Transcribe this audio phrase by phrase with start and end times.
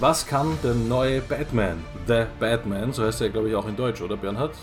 [0.00, 4.00] Was kann der neue Batman, The Batman, so heißt er glaube ich auch in Deutsch,
[4.00, 4.54] oder Bernhard?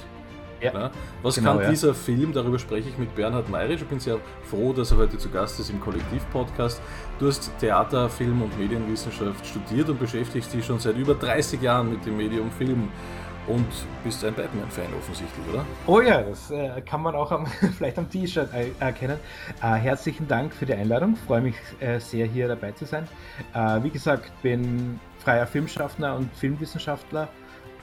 [0.60, 0.74] Ja.
[0.74, 0.92] ja.
[1.22, 1.70] Was genau, kann ja.
[1.70, 3.84] dieser Film, darüber spreche ich mit Bernhard Mayrisch.
[3.84, 4.18] Ich bin sehr
[4.50, 6.82] froh, dass er heute zu Gast ist im Kollektiv-Podcast.
[7.20, 11.92] Du hast Theater, Film und Medienwissenschaft studiert und beschäftigst dich schon seit über 30 Jahren
[11.92, 12.90] mit dem Medium Film
[13.46, 13.68] und
[14.04, 15.64] bist ein Batman-Fan offensichtlich, oder?
[15.86, 17.46] Oh ja, das äh, kann man auch am,
[17.78, 19.20] vielleicht am T-Shirt erkennen.
[19.62, 21.16] Äh, herzlichen Dank für die Einladung.
[21.16, 23.08] Freue mich äh, sehr, hier dabei zu sein.
[23.54, 27.28] Äh, wie gesagt, bin freier Filmschaffner und Filmwissenschaftler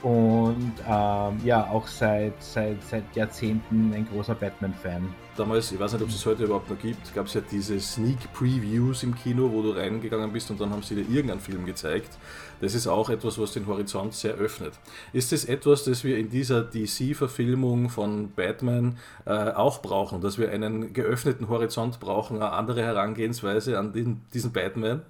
[0.01, 5.13] und ähm, ja, auch seit, seit, seit Jahrzehnten ein großer Batman-Fan.
[5.37, 7.79] Damals, ich weiß nicht, ob es es heute überhaupt noch gibt, gab es ja diese
[7.79, 11.67] Sneak Previews im Kino, wo du reingegangen bist und dann haben sie dir irgendeinen Film
[11.67, 12.17] gezeigt.
[12.61, 14.73] Das ist auch etwas, was den Horizont sehr öffnet.
[15.13, 20.49] Ist es etwas, das wir in dieser DC-Verfilmung von Batman äh, auch brauchen, dass wir
[20.49, 25.03] einen geöffneten Horizont brauchen, eine andere Herangehensweise an den, diesen Batman?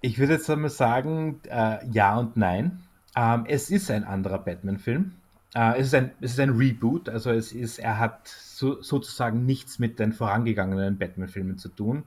[0.00, 2.82] Ich würde jetzt einmal sagen, äh, ja und nein.
[3.16, 5.12] Ähm, es ist ein anderer Batman-Film.
[5.54, 9.44] Äh, es, ist ein, es ist ein Reboot, also es ist, er hat so, sozusagen
[9.44, 12.04] nichts mit den vorangegangenen Batman-Filmen zu tun.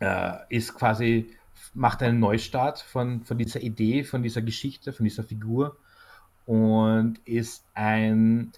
[0.00, 1.34] Äh, ist quasi,
[1.74, 5.76] macht einen Neustart von, von dieser Idee, von dieser Geschichte, von dieser Figur
[6.46, 8.52] und ist ein,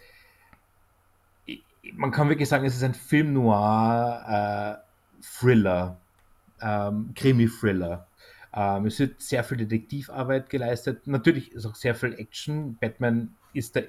[1.95, 5.99] man kann wirklich sagen, es ist ein Film noir äh, Thriller,
[6.61, 8.07] ähm, Krimi-Thriller.
[8.57, 11.07] Ähm, es wird sehr viel Detektivarbeit geleistet.
[11.07, 12.77] Natürlich ist auch sehr viel Action.
[12.81, 13.85] Batman ist der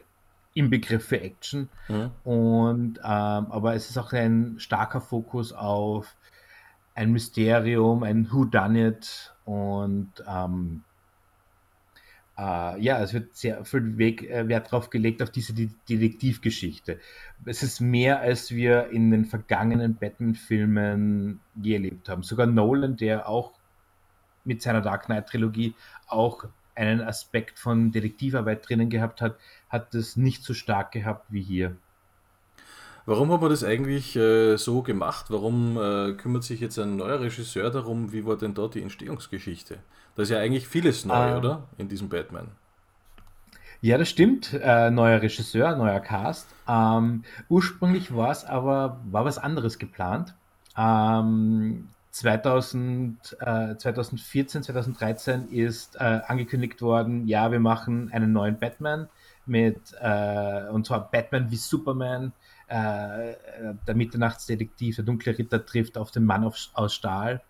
[0.54, 1.70] Inbegriff für Action.
[1.88, 2.12] Mhm.
[2.24, 6.16] Und, ähm, aber es ist auch ein starker Fokus auf
[6.96, 10.84] ein Mysterium, ein Who Done It und ähm,
[12.38, 17.00] äh, ja, es wird sehr viel Weg, äh, Wert darauf gelegt auf diese Detektivgeschichte.
[17.46, 22.24] Es ist mehr, als wir in den vergangenen Batman-Filmen je erlebt haben.
[22.24, 23.54] Sogar Nolan, der auch
[24.48, 25.76] mit seiner Dark Knight-Trilogie
[26.08, 29.38] auch einen Aspekt von Detektivarbeit drinnen gehabt hat,
[29.70, 31.76] hat das nicht so stark gehabt wie hier.
[33.06, 35.28] Warum hat man das eigentlich äh, so gemacht?
[35.30, 38.12] Warum äh, kümmert sich jetzt ein neuer Regisseur darum?
[38.12, 39.78] Wie war denn dort die Entstehungsgeschichte?
[40.16, 41.64] Da ist ja eigentlich vieles neu, ähm, oder?
[41.78, 42.50] In diesem Batman.
[43.80, 44.54] Ja, das stimmt.
[44.54, 46.48] Äh, neuer Regisseur, neuer Cast.
[46.68, 50.34] Ähm, ursprünglich war es aber war was anderes geplant.
[50.78, 59.08] Ähm, 2000, äh, 2014, 2013 ist äh, angekündigt worden, ja, wir machen einen neuen Batman
[59.46, 62.34] mit, äh, und zwar Batman wie Superman,
[62.68, 63.36] äh,
[63.88, 67.42] der Mitternachtsdetektiv, der dunkle Ritter trifft auf den Mann auf, aus Stahl.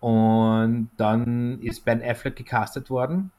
[0.00, 3.30] Und dann ist Ben Affleck gecastet worden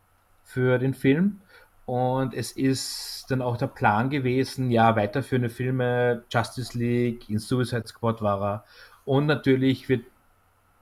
[0.43, 1.41] für den Film.
[1.85, 7.85] Und es ist dann auch der Plan gewesen, ja, weiterführende Filme, Justice League, in Suicide
[7.85, 8.63] Squad war er.
[9.03, 10.05] Und natürlich wird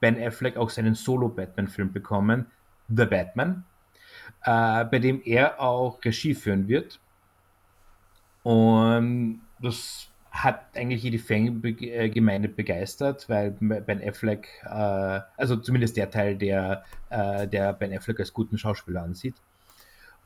[0.02, 2.46] Ben Affleck auch seinen Solo-Batman-Film bekommen,
[2.88, 3.64] The Batman,
[4.42, 6.98] äh, bei dem er auch Regie führen wird.
[8.42, 16.36] Und das hat eigentlich jede Fangemeinde begeistert, weil Ben Affleck, äh, also zumindest der Teil,
[16.36, 19.36] der, äh, der Ben Affleck als guten Schauspieler ansieht.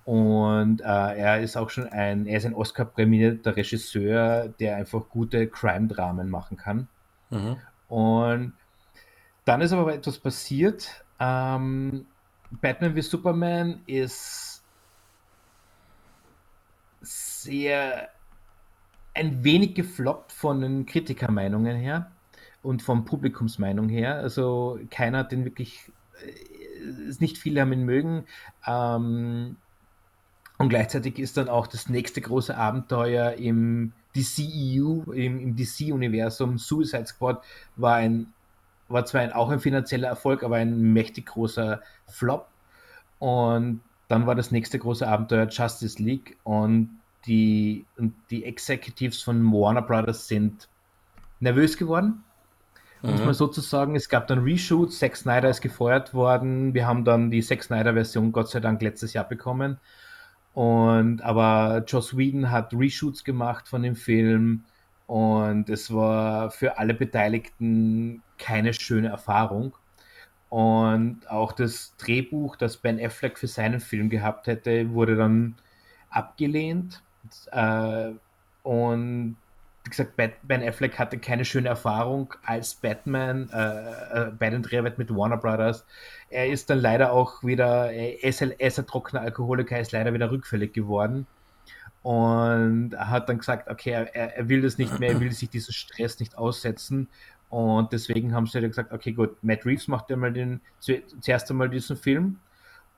[0.07, 5.49] Und äh, er ist auch schon ein, er ist ein Oscar-prämierter Regisseur, der einfach gute
[5.49, 6.89] Crime-Dramen machen kann.
[7.29, 7.57] Mhm.
[7.89, 8.53] Und
[9.47, 11.05] dann ist aber etwas passiert.
[11.19, 12.07] Ähm,
[12.51, 14.62] Batman wie Superman ist
[17.01, 18.11] sehr
[19.15, 22.11] ein wenig gefloppt von den Kritikermeinungen her
[22.62, 24.17] und von Publikumsmeinung her.
[24.17, 25.93] Also keiner hat den wirklich,
[26.23, 28.27] äh, nicht viele haben ihn mögen.
[28.67, 29.57] Ähm,
[30.59, 37.07] und gleichzeitig ist dann auch das nächste große Abenteuer im DCEU, im, im DC-Universum, Suicide
[37.07, 37.45] Squad,
[37.77, 38.33] war ein
[38.89, 42.49] war zwar ein, auch ein finanzieller Erfolg, aber ein mächtig großer Flop.
[43.19, 49.45] Und dann war das nächste große Abenteuer Justice League und die, und die Executives von
[49.53, 50.69] Warner Brothers sind
[51.41, 52.22] nervös geworden.
[53.03, 53.10] Mhm.
[53.10, 57.31] Muss man sozusagen, es gab dann Reshoots, Zack Snyder ist gefeuert worden, wir haben dann
[57.31, 59.78] die Zack Snyder Version Gott sei Dank letztes Jahr bekommen.
[60.55, 64.65] Und aber Joss Whedon hat Reshoots gemacht von dem Film
[65.07, 69.75] und es war für alle Beteiligten keine schöne Erfahrung.
[70.49, 75.57] Und auch das Drehbuch, das Ben Affleck für seinen Film gehabt hätte, wurde dann
[76.11, 77.03] abgelehnt.
[77.53, 78.13] Äh,
[78.63, 79.37] und
[79.85, 85.01] wie gesagt, Ben Affleck hatte keine schöne Erfahrung als Batman äh, äh, bei den Dreharbeiten
[85.01, 85.85] mit Warner Brothers.
[86.31, 90.13] Er ist dann leider auch wieder, er ist, er ist ein trockener Alkoholiker, ist leider
[90.13, 91.27] wieder rückfällig geworden
[92.07, 95.75] und hat dann gesagt, okay, er, er will das nicht mehr, er will sich diesen
[95.75, 97.09] Stress nicht aussetzen
[97.49, 101.69] und deswegen haben sie gesagt, okay, gut, Matt Reeves macht ja mal den, zuerst einmal
[101.69, 102.39] diesen Film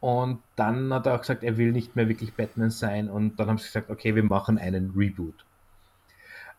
[0.00, 3.10] Und dann hat er auch gesagt, er will nicht mehr wirklich Batman sein.
[3.10, 5.44] Und dann haben sie gesagt, okay, wir machen einen Reboot.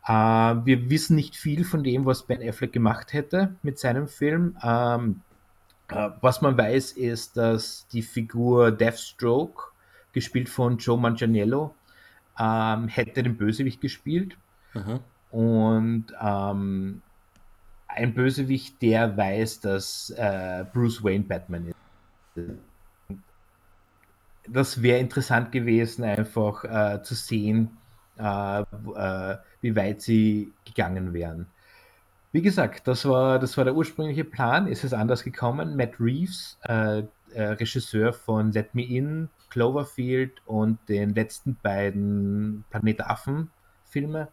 [0.06, 4.58] Äh, wir wissen nicht viel von dem, was Ben Affleck gemacht hätte mit seinem Film.
[4.64, 5.22] Ähm,
[5.90, 9.72] äh, was man weiß, ist, dass die Figur Deathstroke,
[10.12, 11.76] gespielt von Joe Manganiello,
[12.40, 14.38] ähm, hätte den Bösewicht gespielt.
[14.74, 15.00] Mhm.
[15.32, 17.02] Und ähm,
[17.88, 21.76] ein Bösewicht, der weiß, dass äh, Bruce Wayne Batman ist.
[24.48, 27.78] Das wäre interessant gewesen, einfach äh, zu sehen,
[28.18, 31.48] äh, äh, wie weit sie gegangen wären.
[32.32, 34.68] Wie gesagt, das war, das war der ursprüngliche Plan.
[34.68, 35.76] Es ist anders gekommen.
[35.76, 37.04] Matt Reeves, äh,
[37.34, 43.50] äh, Regisseur von Let Me In, Cloverfield und den letzten beiden Planet Affen
[43.90, 44.30] Filme,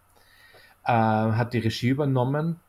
[0.85, 2.61] äh, hat die Regie übernommen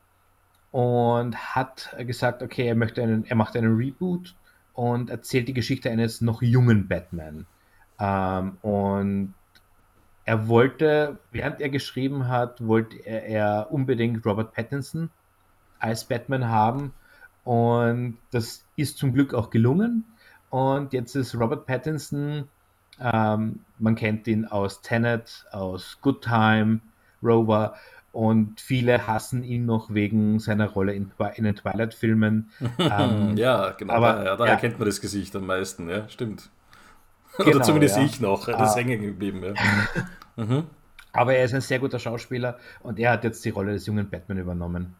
[0.72, 4.36] und hat gesagt, okay, er möchte einen, er macht einen Reboot
[4.74, 7.46] und erzählt die Geschichte eines noch jungen Batman.
[8.00, 9.34] Ähm, und
[10.26, 15.10] er wollte, während er geschrieben hat, wollte er, er unbedingt Robert Pattinson
[15.80, 16.94] als Batman haben.
[17.44, 20.04] Und das ist zum Glück auch gelungen.
[20.50, 22.48] Und jetzt ist Robert Pattinson,
[23.00, 26.80] ähm, man kennt ihn aus Tenet, aus Good Time,
[27.22, 27.76] Rover.
[28.12, 32.50] Und viele hassen ihn noch wegen seiner Rolle in, in den Twilight-Filmen.
[32.80, 33.94] ähm, ja, genau.
[33.94, 34.60] Aber, ja, daher ja.
[34.60, 36.50] kennt man das Gesicht am meisten, ja, stimmt.
[37.38, 38.04] Genau, Oder zumindest ja.
[38.04, 38.76] ich noch, das ist ah.
[38.78, 39.44] hängen geblieben.
[39.44, 39.54] Ja.
[40.44, 40.64] mhm.
[41.14, 44.10] Aber er ist ein sehr guter Schauspieler und er hat jetzt die Rolle des jungen
[44.10, 44.96] Batman übernommen.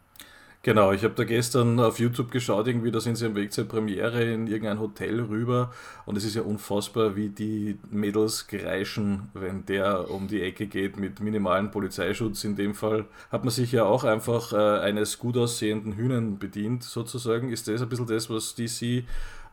[0.62, 3.66] Genau, ich habe da gestern auf YouTube geschaut, irgendwie, da sind sie am Weg zur
[3.66, 5.70] Premiere in irgendein Hotel rüber
[6.04, 10.96] und es ist ja unfassbar, wie die Mädels kreischen, wenn der um die Ecke geht
[10.96, 12.42] mit minimalem Polizeischutz.
[12.42, 16.82] In dem Fall hat man sich ja auch einfach äh, eines gut aussehenden Hühnern bedient,
[16.82, 17.50] sozusagen.
[17.50, 19.04] Ist das ein bisschen das, was DC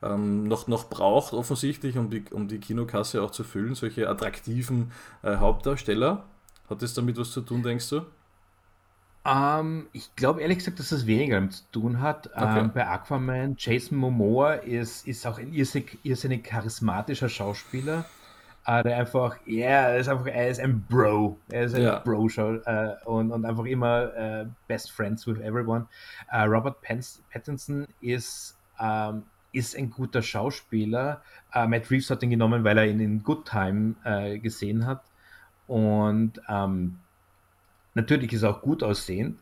[0.01, 4.91] ähm, noch, noch braucht, offensichtlich, um die, um die Kinokasse auch zu füllen, solche attraktiven
[5.21, 6.25] äh, Hauptdarsteller?
[6.67, 8.01] Hat das damit was zu tun, denkst du?
[9.25, 12.27] Ähm, ich glaube ehrlich gesagt, dass das weniger damit zu tun hat.
[12.27, 12.59] Okay.
[12.59, 18.05] Ähm, bei Aquaman, Jason Momoa ist, ist auch ein irrsinnig, irrsinnig charismatischer Schauspieler.
[18.67, 21.37] Äh, der einfach, ja, er ist einfach, er ist ein Bro.
[21.49, 21.99] Er ist ein ja.
[21.99, 22.27] Bro
[22.65, 25.87] äh, und, und einfach immer äh, Best Friends with everyone.
[26.31, 31.21] Äh, Robert Pattinson ist, ähm, ist ein guter Schauspieler.
[31.53, 35.03] Äh, Matt Reeves hat ihn genommen, weil er ihn in Good Time äh, gesehen hat.
[35.67, 36.99] Und ähm,
[37.95, 39.39] Natürlich ist er auch gut aussehend.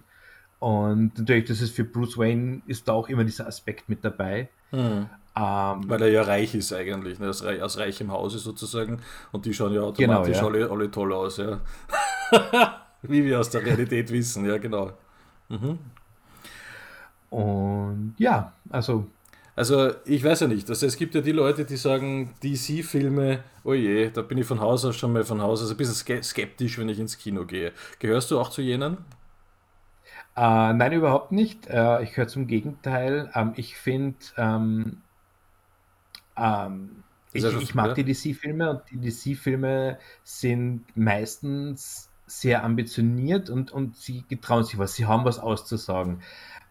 [0.60, 4.50] Und natürlich, das ist für Bruce Wayne, ist da auch immer dieser Aspekt mit dabei.
[4.70, 5.10] Hm.
[5.36, 7.28] Ähm, Weil er ja reich ist eigentlich, ne?
[7.28, 9.02] aus, aus reichem Hause sozusagen.
[9.32, 10.66] Und die schauen ja automatisch genau, ja.
[10.66, 11.60] Alle, alle toll aus, ja.
[13.02, 14.92] Wie wir aus der Realität wissen, ja, genau.
[15.50, 15.80] Mhm.
[17.30, 19.08] Und ja, also
[19.56, 20.70] also ich weiß ja nicht.
[20.70, 24.60] Also es gibt ja die Leute, die sagen, DC-Filme, oh je, da bin ich von
[24.60, 27.72] Haus aus schon mal von Haus aus ein bisschen skeptisch, wenn ich ins Kino gehe.
[28.00, 28.98] Gehörst du auch zu jenen?
[30.36, 31.68] Äh, nein, überhaupt nicht.
[31.68, 33.30] Äh, ich höre zum Gegenteil.
[33.36, 35.02] Ähm, ich finde, ähm,
[36.36, 43.96] ähm, ich, ich, mag die DC-Filme und die DC-Filme sind meistens sehr ambitioniert und, und
[43.96, 46.22] sie getrauen sich was, sie haben was auszusagen.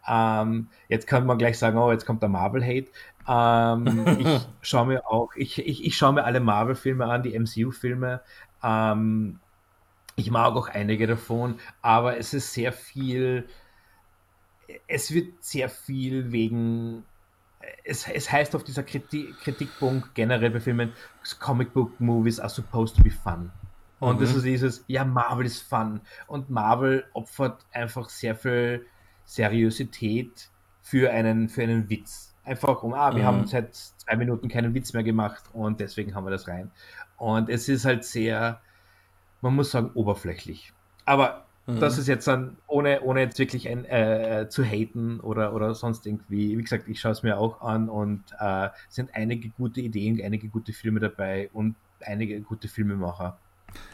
[0.09, 2.90] Ähm, jetzt kann man gleich sagen, oh, jetzt kommt der Marvel-Hate.
[3.28, 8.21] Ähm, ich schaue mir auch, ich, ich, ich schaue mir alle Marvel-Filme an, die MCU-Filme.
[8.62, 9.38] Ähm,
[10.16, 13.49] ich mag auch einige davon, aber es ist sehr viel,
[14.87, 17.04] es wird sehr viel wegen,
[17.85, 20.92] es, es heißt auf dieser Kritik, Kritikpunkt generell bei Filmen,
[21.38, 23.50] Comic Book Movies are supposed to be fun.
[24.00, 24.21] Und mhm.
[24.21, 26.00] das ist dieses, ja, Marvel ist fun.
[26.26, 28.85] Und Marvel opfert einfach sehr viel
[29.33, 30.51] Seriosität
[30.83, 32.35] für einen, für einen Witz.
[32.45, 33.27] Einfach um, ah, wir mhm.
[33.27, 36.71] haben seit zwei Minuten keinen Witz mehr gemacht und deswegen haben wir das rein.
[37.17, 38.61] Und es ist halt sehr,
[39.41, 40.73] man muss sagen, oberflächlich.
[41.07, 41.81] Aber mhm.
[41.81, 46.07] das ist jetzt dann, ohne, ohne jetzt wirklich ein, äh, zu haten oder, oder sonst
[46.07, 50.21] irgendwie, wie gesagt, ich schaue es mir auch an und äh, sind einige gute Ideen,
[50.23, 53.39] einige gute Filme dabei und einige gute Filmemacher.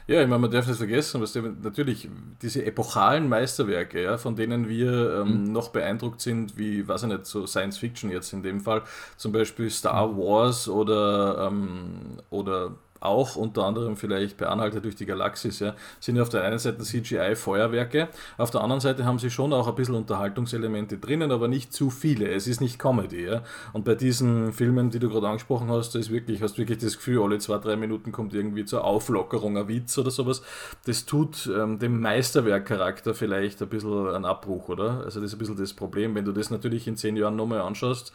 [0.06, 2.08] Ja, ich meine, man darf nicht vergessen, was natürlich
[2.40, 5.52] diese epochalen Meisterwerke, ja, von denen wir ähm, mhm.
[5.52, 8.82] noch beeindruckt sind, wie, weiß ich nicht, so Science Fiction jetzt in dem Fall,
[9.18, 10.16] zum Beispiel Star.
[10.16, 16.17] Wars oder, ähm, oder auch unter anderem vielleicht bei Anhalter durch die Galaxis, ja, sind
[16.17, 19.75] ja auf der einen Seite CGI-Feuerwerke, auf der anderen Seite haben sie schon auch ein
[19.75, 22.28] bisschen Unterhaltungselemente drinnen, aber nicht zu viele.
[22.28, 23.43] Es ist nicht Comedy, ja.
[23.73, 26.97] Und bei diesen Filmen, die du gerade angesprochen hast, da ist wirklich, hast wirklich das
[26.97, 30.43] Gefühl, alle zwei, drei Minuten kommt irgendwie zur Auflockerung ein Witz oder sowas.
[30.87, 35.02] Das tut ähm, dem Meisterwerkcharakter vielleicht ein bisschen einen Abbruch, oder?
[35.05, 36.14] Also das ist ein bisschen das Problem.
[36.14, 38.12] Wenn du das natürlich in zehn Jahren nochmal anschaust,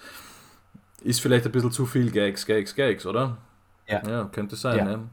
[1.04, 3.38] ist vielleicht ein bisschen zu viel Gags, Gags, Gags, oder?
[3.88, 4.78] Ja, ja könnte sein.
[4.78, 4.86] Ja.
[4.86, 5.10] Ne?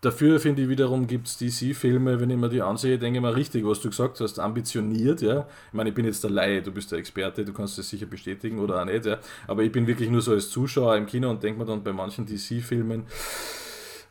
[0.00, 3.34] Dafür finde ich wiederum gibt es DC-Filme, wenn ich mir die ansehe, denke ich mal
[3.34, 5.46] richtig, was du gesagt hast, ambitioniert, ja.
[5.68, 8.06] Ich meine, ich bin jetzt der Laie, du bist der Experte, du kannst das sicher
[8.06, 9.18] bestätigen oder auch nicht, ja.
[9.46, 11.92] Aber ich bin wirklich nur so als Zuschauer im Kino und denke mir dann bei
[11.92, 13.04] manchen DC-Filmen,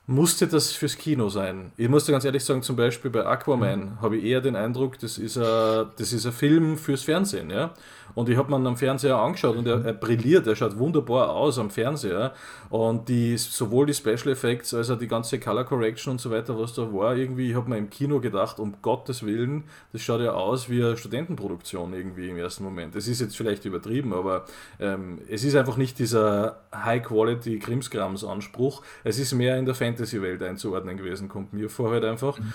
[0.06, 1.72] musste das fürs Kino sein.
[1.76, 4.02] Ich muss dir ganz ehrlich sagen, zum Beispiel bei Aquaman mhm.
[4.02, 7.50] habe ich eher den Eindruck, das ist, ein, das ist ein Film fürs Fernsehen.
[7.50, 7.74] Ja?
[8.16, 11.60] Und ich habe mir am Fernseher angeschaut und er, er, brilliert, er schaut wunderbar aus
[11.60, 12.34] am Fernseher.
[12.70, 16.58] Und die, sowohl die Special Effects als auch die ganze Color Correction und so weiter,
[16.60, 19.64] was da war, irgendwie, ich habe mir im Kino gedacht, um Gottes Willen,
[19.94, 22.96] das schaut ja aus wie eine Studentenproduktion irgendwie im ersten Moment.
[22.96, 24.46] Das ist jetzt vielleicht übertrieben, aber
[24.80, 28.82] ähm, es ist einfach nicht dieser High-Quality Krimskrams-Anspruch.
[29.04, 32.38] Es ist mehr in der Fantasy-Welt einzuordnen gewesen, kommt mir vor halt einfach.
[32.40, 32.54] Mhm.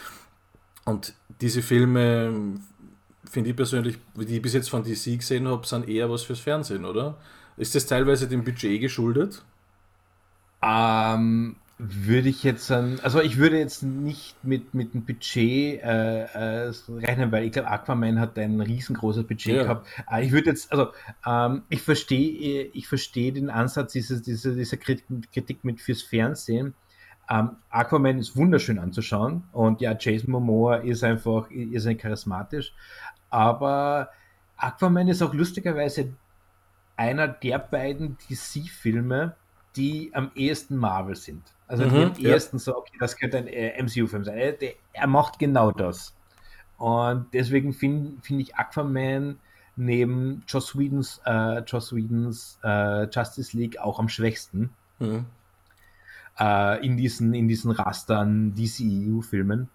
[0.85, 2.61] Und diese Filme
[3.31, 6.41] finde ich persönlich, die ich bis jetzt von DC gesehen habe, sind eher was fürs
[6.41, 7.17] Fernsehen, oder?
[7.57, 9.43] Ist das teilweise dem Budget geschuldet?
[10.63, 16.73] Ähm, würde ich jetzt also ich würde jetzt nicht mit, mit dem Budget äh, äh,
[16.89, 19.63] rechnen, weil ich glaube, Aquaman hat ein riesengroßes Budget ja.
[19.65, 19.89] gehabt.
[20.11, 20.89] Äh, ich würde jetzt, also
[21.27, 26.75] ähm, ich verstehe ich verstehe den Ansatz dieser, dieser, dieser Kritik mit fürs Fernsehen.
[27.29, 32.75] Ähm, Aquaman ist wunderschön anzuschauen und ja, Jason Momoa ist einfach, ist ein charismatisch,
[33.35, 34.11] aber
[34.57, 36.15] Aquaman ist auch lustigerweise
[36.97, 39.35] einer der beiden DC-Filme,
[39.75, 41.43] die am ehesten Marvel sind.
[41.67, 42.31] Also mhm, die am ja.
[42.31, 44.39] ehesten so, okay, das könnte ein äh, MCU-Film sein.
[44.39, 46.15] Er, der, er, macht genau das.
[46.79, 49.41] Und deswegen finde find ich Aquaman
[49.75, 54.71] neben Joss Whedons, äh, Joss Whedons äh, Justice League auch am schwächsten.
[55.01, 55.27] Mhm.
[56.39, 59.71] Äh, in, diesen, in diesen Rastern DCEU-Filmen.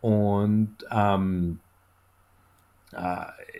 [0.00, 1.65] Und ähm, äh,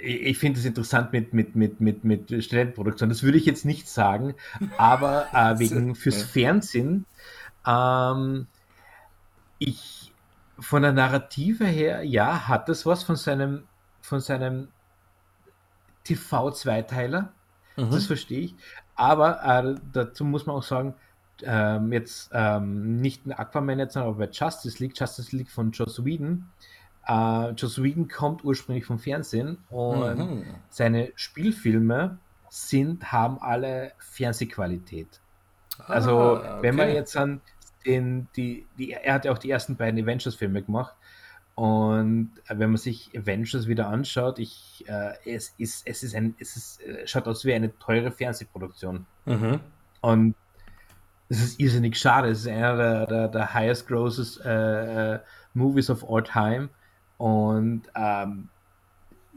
[0.00, 3.08] ich finde es interessant mit, mit, mit, mit, mit Studentenproduktion.
[3.08, 4.34] Das würde ich jetzt nicht sagen,
[4.78, 7.06] aber äh, wegen fürs Fernsehen.
[7.66, 8.46] Ähm,
[9.58, 10.12] ich
[10.58, 13.64] von der Narrative her, ja, hat das was von seinem,
[14.00, 14.68] von seinem
[16.04, 17.32] TV-Zweiteiler.
[17.76, 17.90] Mhm.
[17.90, 18.54] Das verstehe ich.
[18.94, 20.94] Aber äh, dazu muss man auch sagen,
[21.42, 26.02] ähm, jetzt ähm, nicht ein Aquaman jetzt, sondern bei Justice League, Justice League von Joss
[26.02, 26.48] Whedon,
[27.08, 30.44] Uh, Joss Whedon kommt ursprünglich vom Fernsehen und mhm.
[30.68, 35.20] seine Spielfilme sind, haben alle Fernsehqualität.
[35.86, 36.62] Also, ah, okay.
[36.62, 37.40] wenn man jetzt an
[37.84, 40.94] den, die, die, er hat ja auch die ersten beiden Avengers-Filme gemacht.
[41.54, 46.56] Und wenn man sich Avengers wieder anschaut, ich, äh, es ist, es ist ein, es
[46.56, 49.06] ist, äh, schaut aus wie eine teure Fernsehproduktion.
[49.24, 49.60] Mhm.
[50.02, 50.34] Und
[51.28, 52.28] es ist irrsinnig schade.
[52.28, 55.18] Es ist einer der, der, der highest grosses äh, äh
[55.54, 56.68] Movies of all time.
[57.18, 58.48] Und ähm,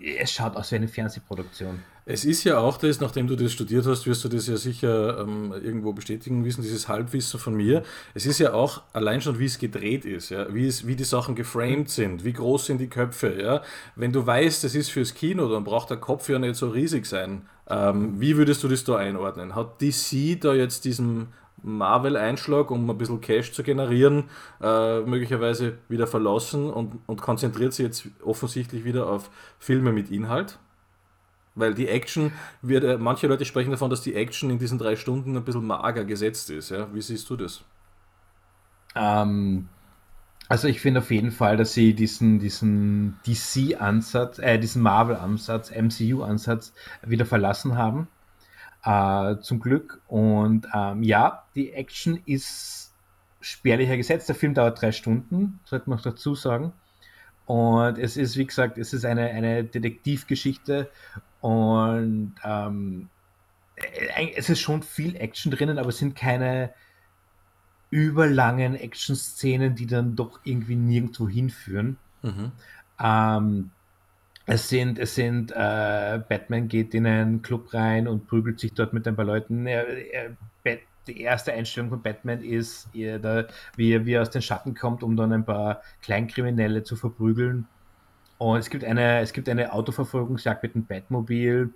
[0.01, 1.79] es schaut aus wie eine Fernsehproduktion.
[2.11, 5.19] Es ist ja auch das, nachdem du das studiert hast, wirst du das ja sicher
[5.19, 7.83] ähm, irgendwo bestätigen wissen, dieses Halbwissen von mir.
[8.15, 11.03] Es ist ja auch allein schon, wie es gedreht ist, ja, wie, es, wie die
[11.03, 13.39] Sachen geframed sind, wie groß sind die Köpfe.
[13.39, 13.61] Ja.
[13.95, 17.05] Wenn du weißt, das ist fürs Kino, dann braucht der Kopf ja nicht so riesig
[17.05, 17.43] sein.
[17.69, 19.53] Ähm, wie würdest du das da einordnen?
[19.53, 21.27] Hat DC da jetzt diesen
[21.63, 24.25] Marvel-Einschlag, um ein bisschen Cash zu generieren,
[24.61, 30.59] äh, möglicherweise wieder verlassen und, und konzentriert sich jetzt offensichtlich wieder auf Filme mit Inhalt.
[31.55, 34.95] Weil die Action wird, äh, manche Leute sprechen davon, dass die Action in diesen drei
[34.95, 36.69] Stunden ein bisschen mager gesetzt ist.
[36.69, 36.87] Ja?
[36.93, 37.61] Wie siehst du das?
[38.95, 39.67] Ähm,
[40.47, 46.73] also ich finde auf jeden Fall, dass sie diesen, diesen DC-Ansatz, äh, diesen Marvel-Ansatz, MCU-Ansatz
[47.05, 48.07] wieder verlassen haben
[48.83, 50.01] äh, zum Glück.
[50.07, 52.93] Und ähm, ja, die Action ist
[53.41, 54.27] spärlicher gesetzt.
[54.29, 56.73] Der Film dauert drei Stunden, sollte man dazu sagen.
[57.45, 60.89] Und es ist, wie gesagt, es ist eine, eine Detektivgeschichte
[61.41, 63.09] und ähm,
[63.75, 66.73] äh, es ist schon viel Action drinnen, aber es sind keine
[67.89, 71.97] überlangen Action-Szenen, die dann doch irgendwie nirgendwo hinführen.
[72.21, 72.51] Mhm.
[72.99, 73.71] Ähm,
[74.49, 78.93] es sind, es sind, äh, Batman geht in einen Club rein und prügelt sich dort
[78.93, 79.67] mit ein paar Leuten.
[79.67, 80.31] Er, er,
[81.07, 84.75] die erste Einstellung von Batman ist, er, da, wie, er, wie er aus den Schatten
[84.75, 87.67] kommt, um dann ein paar Kleinkriminelle zu verprügeln.
[88.37, 91.73] Und es gibt eine, es gibt eine Autoverfolgungsjagd mit dem Batmobil.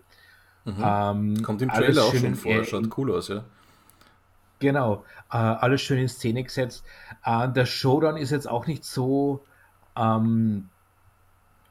[0.66, 0.76] Mhm.
[0.84, 3.44] Ähm, Kommt im Trailer auch schon vor, schaut cool aus, ja.
[4.60, 6.86] Genau, äh, alles schön in Szene gesetzt.
[7.26, 9.44] Äh, der Showdown ist jetzt auch nicht so
[9.98, 10.70] ähm,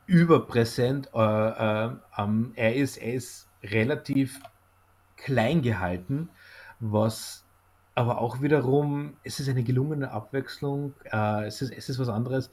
[0.07, 1.11] überpräsent.
[1.15, 4.41] Äh, äh, ähm, er, ist, er ist relativ
[5.17, 6.29] klein gehalten,
[6.81, 7.45] was
[7.95, 12.51] aber auch wiederum, es ist eine gelungene Abwechslung, äh, es, ist, es ist was anderes.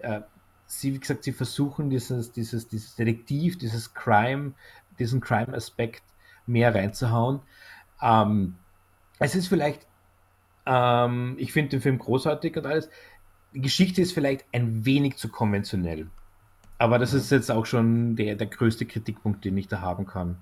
[0.00, 0.20] Äh,
[0.66, 4.52] sie, wie gesagt, sie versuchen dieses, dieses, dieses Detektiv, dieses Crime,
[4.98, 6.02] diesen Crime-Aspekt
[6.46, 7.40] mehr reinzuhauen.
[8.02, 8.56] Ähm,
[9.18, 9.86] es ist vielleicht
[10.66, 12.88] ähm, ich finde den Film großartig und alles.
[13.52, 16.08] Die Geschichte ist vielleicht ein wenig zu konventionell.
[16.78, 20.36] Aber das ist jetzt auch schon der, der größte Kritikpunkt, den ich da haben kann.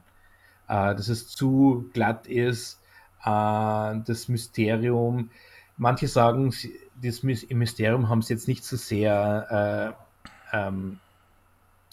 [0.68, 2.80] Äh, dass es zu glatt ist,
[3.24, 5.30] äh, das Mysterium.
[5.76, 6.54] Manche sagen,
[7.02, 9.94] das Mysterium haben sie jetzt nicht so sehr,
[10.52, 11.00] äh, ähm,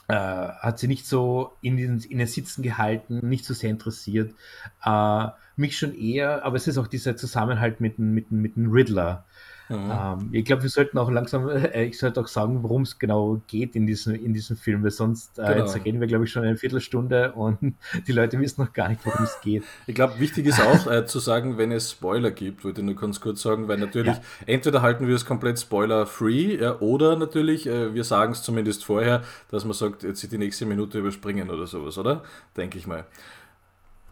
[0.08, 4.34] äh, hat sie nicht so in den, in den Sitzen gehalten, nicht so sehr interessiert.
[4.84, 9.26] Äh, mich schon eher, aber es ist auch dieser Zusammenhalt mit, mit, mit dem Riddler.
[9.70, 9.92] Mhm.
[9.92, 13.40] Ähm, ich glaube, wir sollten auch langsam, äh, ich sollte auch sagen, worum es genau
[13.48, 15.66] geht in diesem, in diesem Film, weil sonst äh, genau.
[15.66, 17.76] jetzt reden wir, glaube ich, schon eine Viertelstunde und
[18.08, 19.64] die Leute wissen noch gar nicht, worum es geht.
[19.86, 22.96] Ich glaube, wichtig ist auch äh, zu sagen, wenn es Spoiler gibt, wollte ich nur
[22.96, 24.22] ganz kurz sagen, weil natürlich ja.
[24.48, 29.22] entweder halten wir es komplett spoiler-free ja, oder natürlich, äh, wir sagen es zumindest vorher,
[29.52, 32.24] dass man sagt, jetzt die nächste Minute überspringen oder sowas, oder?
[32.58, 33.06] Denke ich mal.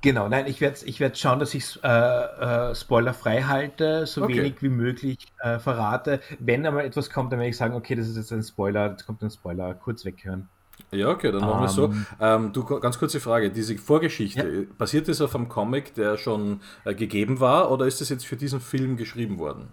[0.01, 4.37] Genau, nein, ich werde ich werd schauen, dass ich äh, äh, spoilerfrei halte, so okay.
[4.37, 6.21] wenig wie möglich äh, verrate.
[6.39, 9.05] Wenn einmal etwas kommt, dann werde ich sagen, okay, das ist jetzt ein Spoiler, jetzt
[9.05, 10.49] kommt ein Spoiler, kurz weghören.
[10.91, 11.85] Ja, okay, dann machen wir es so.
[11.85, 12.05] Ähm.
[12.19, 14.75] ähm, du, ganz kurze Frage, diese Vorgeschichte, ja.
[14.77, 18.37] basiert das auf einem Comic, der schon äh, gegeben war, oder ist das jetzt für
[18.37, 19.69] diesen Film geschrieben worden?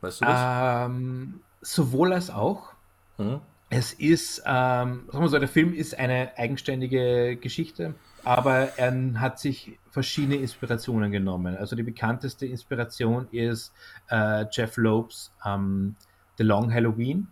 [0.00, 0.86] Weißt du das?
[0.86, 2.72] Ähm, sowohl als auch.
[3.18, 3.40] Hm?
[3.68, 7.94] Es ist, ähm, sagen wir so, der Film ist eine eigenständige Geschichte
[8.26, 11.56] aber er hat sich verschiedene Inspirationen genommen.
[11.56, 13.72] Also die bekannteste Inspiration ist
[14.10, 15.94] äh, Jeff Lopes ähm,
[16.36, 17.28] The Long Halloween.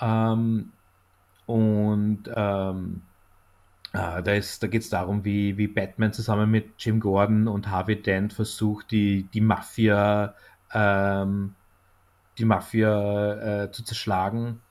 [0.00, 0.72] Ähm,
[1.44, 3.02] und ähm,
[3.92, 8.00] äh, da, da geht es darum, wie, wie Batman zusammen mit Jim Gordon und Harvey
[8.00, 10.34] Dent versucht, die, die Mafia,
[10.72, 11.54] ähm,
[12.38, 14.62] die Mafia äh, zu zerschlagen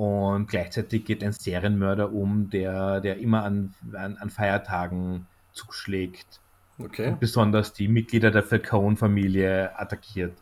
[0.00, 6.40] und gleichzeitig geht ein Serienmörder um, der, der immer an, an, an Feiertagen zuschlägt.
[6.78, 7.08] Okay.
[7.08, 10.38] Und besonders die Mitglieder der Falcone-Familie attackiert.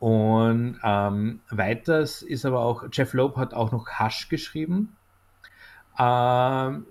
[0.00, 4.96] Und ähm, weiters ist aber auch, Jeff Loeb hat auch noch Hush geschrieben.
[5.96, 6.86] Ähm,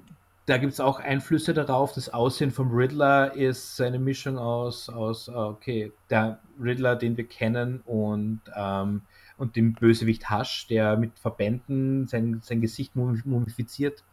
[0.45, 1.91] da gibt es auch Einflüsse darauf.
[1.91, 7.81] Das Aussehen vom Riddler ist eine Mischung aus, aus okay, der Riddler, den wir kennen,
[7.81, 9.01] und ähm,
[9.39, 14.03] und dem Bösewicht Hasch, der mit Verbänden sein, sein Gesicht mumifiziert.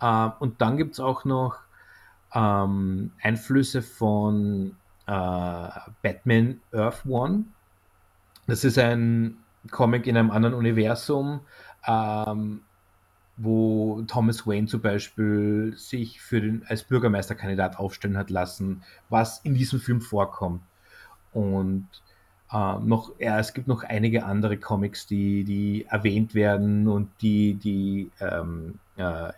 [0.00, 1.58] Äh, und dann gibt es auch noch
[2.34, 4.76] ähm, Einflüsse von
[5.06, 5.68] äh,
[6.02, 7.44] Batman Earth One.
[8.46, 9.36] Das ist ein
[9.70, 11.40] Comic in einem anderen Universum,
[11.86, 12.62] ähm,
[13.36, 19.54] wo Thomas Wayne zum Beispiel sich für den, als Bürgermeisterkandidat aufstellen hat lassen, was in
[19.54, 20.62] diesem Film vorkommt.
[21.32, 21.88] Und
[22.52, 27.54] äh, noch, ja, es gibt noch einige andere Comics, die, die erwähnt werden und die,
[27.54, 29.32] die ähm, äh,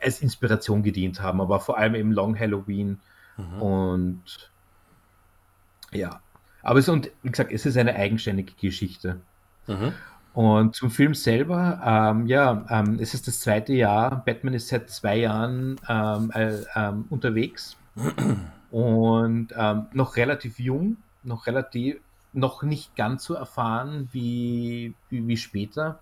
[0.00, 3.00] als Inspiration gedient haben, aber vor allem eben Long Halloween
[3.36, 3.62] mhm.
[3.62, 4.50] und
[5.92, 6.20] ja.
[6.62, 9.20] Aber es, und wie gesagt, es ist eine eigenständige Geschichte.
[9.66, 9.92] Mhm.
[10.32, 14.24] Und zum Film selber, ähm, ja, ähm, es ist das zweite Jahr.
[14.24, 17.76] Batman ist seit zwei Jahren ähm, äh, ähm, unterwegs
[18.70, 22.00] und ähm, noch relativ jung, noch relativ
[22.34, 26.00] noch nicht ganz so erfahren wie, wie, wie später.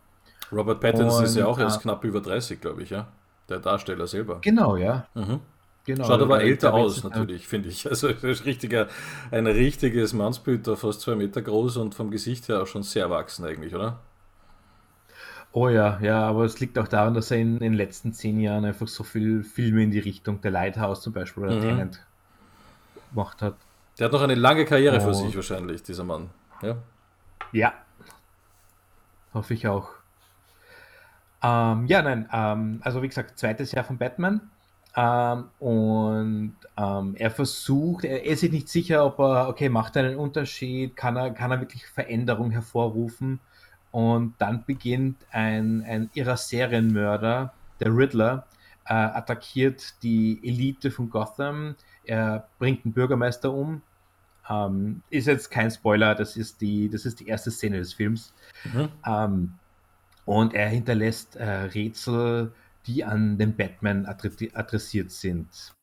[0.51, 3.09] Robert Pattinson Und, ist ja auch erst äh, knapp über 30, glaube ich, ja.
[3.49, 4.39] Der Darsteller selber.
[4.41, 5.07] Genau, ja.
[5.15, 5.41] Mhm.
[5.85, 7.89] Genau, Schaut aber älter aus, natürlich, finde ich.
[7.89, 8.87] Also ist richtiger,
[9.33, 13.45] ein richtiges Mannsbild, fast zwei Meter groß und vom Gesicht her auch schon sehr erwachsen
[13.45, 13.99] eigentlich, oder?
[15.51, 18.41] Oh ja, ja, aber es liegt auch daran, dass er in, in den letzten zehn
[18.41, 21.61] Jahren einfach so viel Filme in die Richtung der Lighthouse zum Beispiel oder mhm.
[21.61, 22.07] Tenant
[23.11, 23.57] gemacht hat.
[23.99, 25.01] Der hat noch eine lange Karriere oh.
[25.01, 26.31] für sich wahrscheinlich, dieser Mann.
[26.63, 26.77] Ja.
[27.53, 27.75] Ja.
[29.35, 29.91] Hoffe ich auch.
[31.43, 34.51] Ähm, ja, nein, ähm, also wie gesagt, zweites Jahr von Batman.
[34.95, 39.97] Ähm, und ähm, er versucht, er, er, ist sich nicht sicher, ob er, okay, macht
[39.97, 43.41] er einen Unterschied, kann er, kann er wirklich Veränderung hervorrufen.
[43.91, 48.47] Und dann beginnt ein, ein irrer Serienmörder, der Riddler,
[48.87, 53.83] äh, attackiert die Elite von Gotham, er bringt einen Bürgermeister um.
[54.49, 58.35] Ähm, ist jetzt kein Spoiler, das ist die, das ist die erste Szene des Films.
[58.65, 58.89] Mhm.
[59.07, 59.55] Ähm,
[60.25, 62.53] und er hinterlässt äh, Rätsel,
[62.87, 65.75] die an den Batman adressiert sind.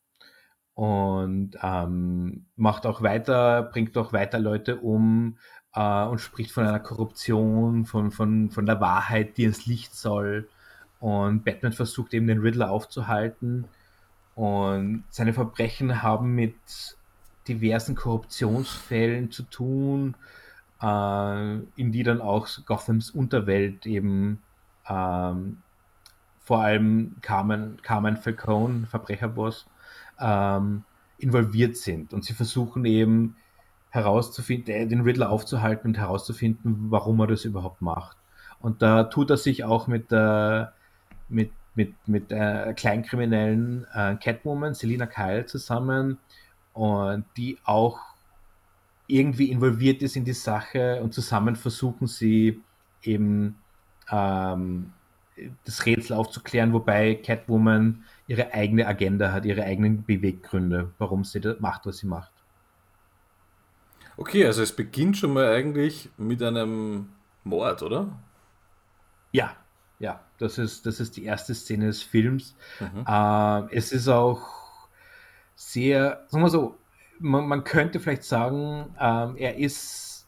[0.74, 5.38] Und ähm, macht auch weiter, bringt auch weiter Leute um
[5.74, 10.48] äh, und spricht von einer Korruption, von, von, von der Wahrheit, die ins Licht soll.
[11.00, 13.66] Und Batman versucht eben den Riddler aufzuhalten
[14.40, 16.56] und seine Verbrechen haben mit
[17.50, 20.16] diversen Korruptionsfällen zu tun,
[20.82, 24.42] äh, in die dann auch Gothams Unterwelt eben
[24.88, 25.58] ähm,
[26.40, 29.66] vor allem Carmen, Carmen Falcone, Verbrecherboss,
[30.22, 30.86] ähm,
[31.18, 32.14] involviert sind.
[32.14, 33.36] Und sie versuchen eben
[33.90, 38.16] herauszufinden, den Riddler aufzuhalten und herauszufinden, warum er das überhaupt macht.
[38.62, 40.72] Und da tut er sich auch mit der
[41.28, 46.18] mit, mit, mit äh, Kleinkriminellen äh, Catwoman, Selina Kyle zusammen
[46.74, 48.00] und die auch
[49.08, 52.62] irgendwie involviert ist in die Sache und zusammen versuchen sie
[53.02, 53.58] eben
[54.12, 54.94] ähm,
[55.66, 61.60] das Rätsel aufzuklären, wobei Catwoman ihre eigene Agenda hat, ihre eigenen Beweggründe, warum sie das
[61.60, 62.32] macht, was sie macht.
[64.18, 67.10] Okay, also es beginnt schon mal eigentlich mit einem
[67.46, 68.20] Mord, oder?
[69.32, 69.56] Ja,
[70.00, 72.56] ja, das ist, das ist die erste Szene des Films.
[72.80, 73.06] Mhm.
[73.06, 74.42] Äh, es ist auch
[75.56, 76.78] sehr, sagen wir so,
[77.20, 80.26] man, man könnte vielleicht sagen, äh, er ist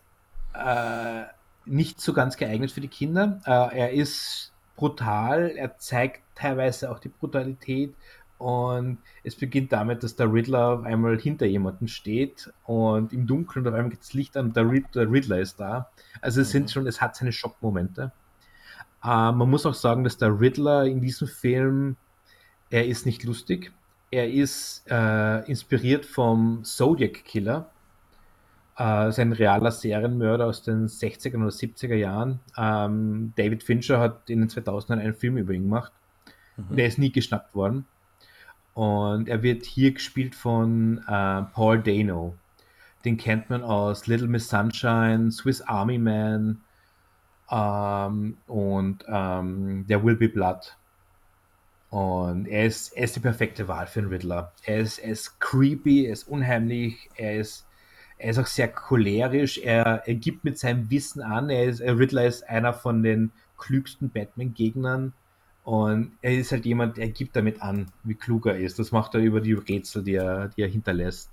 [0.54, 1.24] äh,
[1.66, 3.40] nicht so ganz geeignet für die Kinder.
[3.46, 7.96] Äh, er ist brutal, er zeigt teilweise auch die Brutalität
[8.40, 13.66] und es beginnt damit, dass der Riddler auf einmal hinter jemanden steht und im Dunkeln
[13.66, 15.92] und auf einmal geht das Licht an und der, Riddler ist da.
[16.20, 16.52] Also es mhm.
[16.52, 18.12] sind schon, es hat seine Schockmomente.
[19.04, 21.98] Äh, man muss auch sagen, dass der Riddler in diesem Film,
[22.70, 23.72] er ist nicht lustig.
[24.12, 27.70] Er ist äh, inspiriert vom Zodiac Killer.
[28.78, 32.40] Äh, ist ein realer Serienmörder aus den 60er oder 70er Jahren.
[32.58, 35.92] Ähm, David Fincher hat in den 2000ern einen Film über ihn gemacht.
[36.58, 36.76] Mhm.
[36.76, 37.86] Der ist nie geschnappt worden.
[38.74, 42.36] Und er wird hier gespielt von äh, Paul Dano.
[43.04, 46.62] Den kennt man aus Little Miss Sunshine, Swiss Army Man,
[47.52, 50.78] ähm, und ähm, der Will Be Blood.
[51.90, 54.54] Und er ist, er ist die perfekte Wahl für einen Riddler.
[54.64, 57.68] Er ist, er ist creepy, er ist unheimlich, er ist,
[58.18, 62.26] er ist auch sehr cholerisch, er, er gibt mit seinem Wissen an, er ist, Riddler
[62.26, 65.14] ist einer von den klügsten Batman-Gegnern
[65.64, 68.80] und er ist halt jemand, er gibt damit an, wie klug er ist.
[68.80, 71.30] Das macht er über die Rätsel, die er, die er hinterlässt.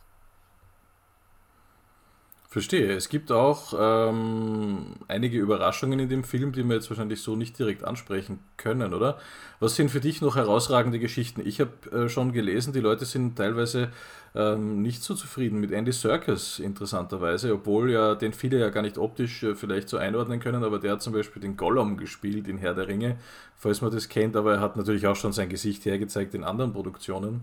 [2.50, 2.94] Verstehe.
[2.94, 7.58] Es gibt auch ähm, einige Überraschungen in dem Film, die wir jetzt wahrscheinlich so nicht
[7.58, 9.18] direkt ansprechen können, oder?
[9.60, 11.42] Was sind für dich noch herausragende Geschichten?
[11.44, 13.90] Ich habe äh, schon gelesen, die Leute sind teilweise
[14.34, 18.96] ähm, nicht so zufrieden mit Andy Serkis, interessanterweise, obwohl ja den viele ja gar nicht
[18.96, 22.56] optisch äh, vielleicht so einordnen können, aber der hat zum Beispiel den Gollum gespielt in
[22.56, 23.18] Herr der Ringe,
[23.56, 26.72] falls man das kennt, aber er hat natürlich auch schon sein Gesicht hergezeigt in anderen
[26.72, 27.42] Produktionen.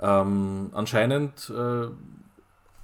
[0.00, 1.88] Ähm, anscheinend äh,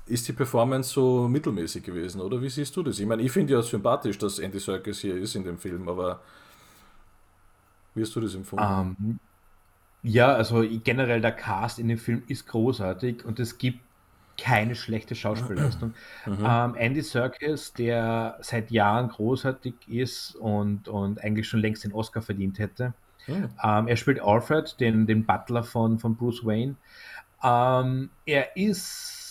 [0.07, 2.99] ist die Performance so mittelmäßig gewesen, oder wie siehst du das?
[2.99, 6.21] Ich meine, ich finde ja sympathisch, dass Andy Serkis hier ist in dem Film, aber
[7.95, 8.65] wie hast du das empfunden?
[8.65, 9.19] Um, ähm,
[10.03, 13.81] ja, also generell der Cast in dem Film ist großartig und es gibt
[14.39, 15.95] keine schlechte Schauspielleistung.
[16.27, 16.47] Mhm.
[16.47, 22.23] Ähm, Andy Serkis, der seit Jahren großartig ist und, und eigentlich schon längst den Oscar
[22.23, 22.95] verdient hätte.
[23.27, 23.49] Mhm.
[23.63, 26.77] Ähm, er spielt Alfred, den, den Butler von, von Bruce Wayne.
[27.43, 29.22] Ähm, er ist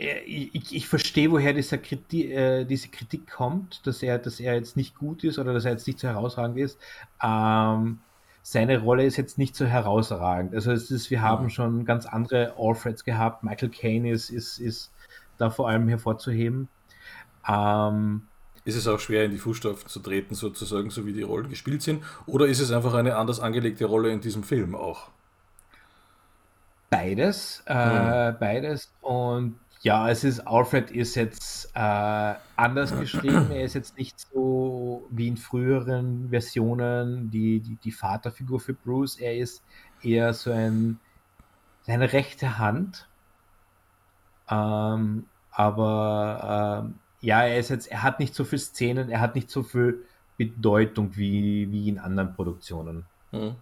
[0.00, 4.76] ich, ich, verstehe, woher dieser Kritik, äh, diese Kritik kommt, dass er, dass er jetzt
[4.76, 6.78] nicht gut ist oder dass er jetzt nicht so herausragend ist.
[7.22, 7.98] Ähm,
[8.42, 10.54] seine Rolle ist jetzt nicht so herausragend.
[10.54, 13.44] Also es ist, wir haben schon ganz andere Alfreds gehabt.
[13.44, 14.90] Michael Caine ist, ist, ist
[15.36, 16.68] da vor allem hervorzuheben.
[17.46, 18.22] Ähm,
[18.64, 21.82] ist es auch schwer, in die Fußstapfen zu treten, sozusagen, so wie die Rollen gespielt
[21.82, 22.02] sind?
[22.26, 25.10] Oder ist es einfach eine anders angelegte Rolle in diesem Film auch?
[26.90, 28.36] Beides, äh, hm.
[28.40, 28.92] beides.
[29.00, 33.50] Und ja, es ist, Alfred ist jetzt äh, anders geschrieben.
[33.50, 39.18] Er ist jetzt nicht so wie in früheren Versionen die, die, die Vaterfigur für Bruce.
[39.18, 39.62] Er ist
[40.02, 41.00] eher so ein,
[41.82, 43.08] seine rechte Hand.
[44.50, 49.34] Ähm, aber ähm, ja, er ist jetzt, er hat nicht so viel Szenen, er hat
[49.34, 50.04] nicht so viel
[50.36, 53.06] Bedeutung wie, wie in anderen Produktionen.
[53.32, 53.54] Mhm.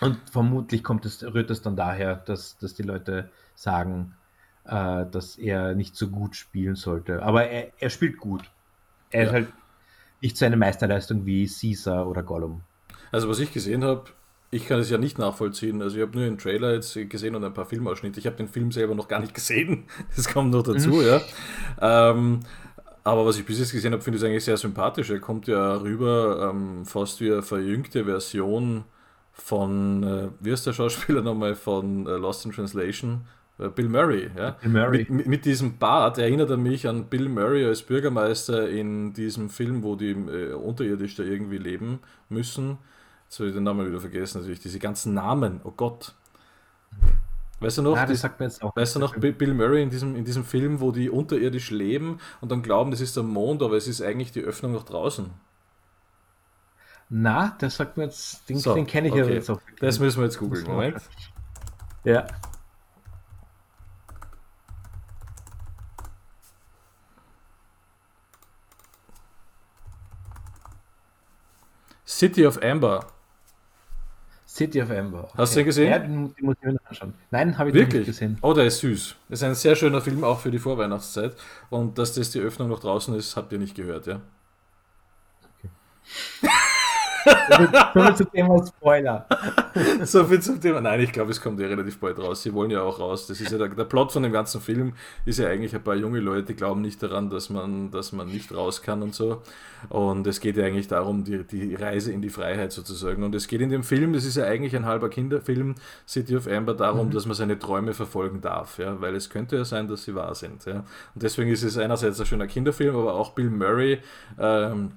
[0.00, 4.14] Und vermutlich kommt es, rührt es dann daher, dass, dass die Leute sagen,
[4.64, 7.22] äh, dass er nicht so gut spielen sollte.
[7.22, 8.42] Aber er, er spielt gut.
[9.10, 9.26] Er ja.
[9.26, 9.48] ist halt
[10.20, 12.62] nicht so eine Meisterleistung wie Caesar oder Gollum.
[13.12, 14.04] Also was ich gesehen habe,
[14.50, 15.80] ich kann es ja nicht nachvollziehen.
[15.80, 18.18] Also ich habe nur den Trailer jetzt gesehen und ein paar Filmausschnitte.
[18.18, 19.84] Ich habe den Film selber noch gar nicht gesehen.
[20.16, 21.06] Das kommt noch dazu, mhm.
[21.06, 21.20] ja.
[21.80, 22.40] Ähm,
[23.04, 25.10] aber was ich bis jetzt gesehen habe, finde ich eigentlich sehr sympathisch.
[25.10, 28.84] Er kommt ja rüber ähm, fast wie eine verjüngte Version
[29.32, 33.22] von, äh, wie ist der Schauspieler nochmal, von äh, Lost in Translation,
[33.68, 34.30] Bill Murray.
[34.36, 34.52] Ja?
[34.52, 35.06] Bill Murray.
[35.08, 39.82] Mit, mit, diesem Bart erinnert er mich an Bill Murray als Bürgermeister in diesem Film,
[39.82, 42.78] wo die äh, unterirdisch da irgendwie leben müssen.
[43.24, 44.60] Jetzt habe ich den Namen wieder vergessen, natürlich.
[44.60, 46.14] Diese ganzen Namen, oh Gott.
[47.60, 49.90] Weißt du noch, ja, das sagt mir jetzt auch weißt du noch Bill Murray in
[49.90, 53.62] diesem, in diesem Film, wo die unterirdisch leben und dann glauben, das ist der Mond,
[53.62, 55.30] aber es ist eigentlich die Öffnung nach draußen?
[57.10, 59.22] Na, das sagt mir jetzt, den, so, den kenne ich okay.
[59.22, 59.60] ja jetzt auch.
[59.80, 60.96] Das müssen wir jetzt googeln, Moment.
[62.04, 62.26] Ja.
[72.20, 73.06] City of Amber.
[74.46, 75.24] City of Amber.
[75.24, 75.32] Okay.
[75.38, 75.90] Hast du den gesehen?
[75.90, 77.14] Ja, den, den muss ich mir anschauen.
[77.30, 78.06] Nein, habe ich Wirklich?
[78.06, 78.36] nicht gesehen.
[78.42, 79.16] Oh, der ist süß.
[79.30, 81.34] Ist ein sehr schöner Film, auch für die Vorweihnachtszeit.
[81.70, 84.20] Und dass das die Öffnung noch draußen ist, habt ihr nicht gehört, ja?
[85.58, 85.70] Okay.
[87.94, 89.26] so viel zum Thema Spoiler.
[90.04, 90.80] so viel zum Thema.
[90.80, 92.42] Nein, ich glaube, es kommt ja relativ bald raus.
[92.42, 93.26] Sie wollen ja auch raus.
[93.26, 95.96] Das ist ja der, der, Plot von dem ganzen Film ist ja eigentlich ein paar
[95.96, 99.42] junge Leute, die glauben nicht daran, dass man, dass man nicht raus kann und so.
[99.88, 103.22] Und es geht ja eigentlich darum, die, die Reise in die Freiheit sozusagen.
[103.22, 105.74] Und es geht in dem Film, das ist ja eigentlich ein halber Kinderfilm,
[106.06, 107.10] City of Amber, darum, mhm.
[107.12, 108.78] dass man seine Träume verfolgen darf.
[108.78, 109.00] Ja?
[109.00, 110.64] Weil es könnte ja sein, dass sie wahr sind.
[110.66, 110.84] Ja?
[111.14, 113.98] Und deswegen ist es einerseits ein schöner Kinderfilm, aber auch Bill Murray.
[114.38, 114.92] Ähm,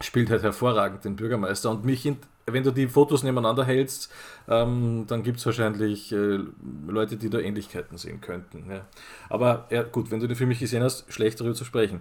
[0.00, 1.70] spielt halt hervorragend den Bürgermeister.
[1.70, 2.10] Und mich,
[2.46, 4.12] wenn du die Fotos nebeneinander hältst,
[4.48, 6.38] ähm, dann gibt es wahrscheinlich äh,
[6.86, 8.70] Leute, die da Ähnlichkeiten sehen könnten.
[8.70, 8.86] Ja.
[9.28, 12.00] Aber ja, gut, wenn du den Film nicht gesehen hast, schlecht darüber zu sprechen.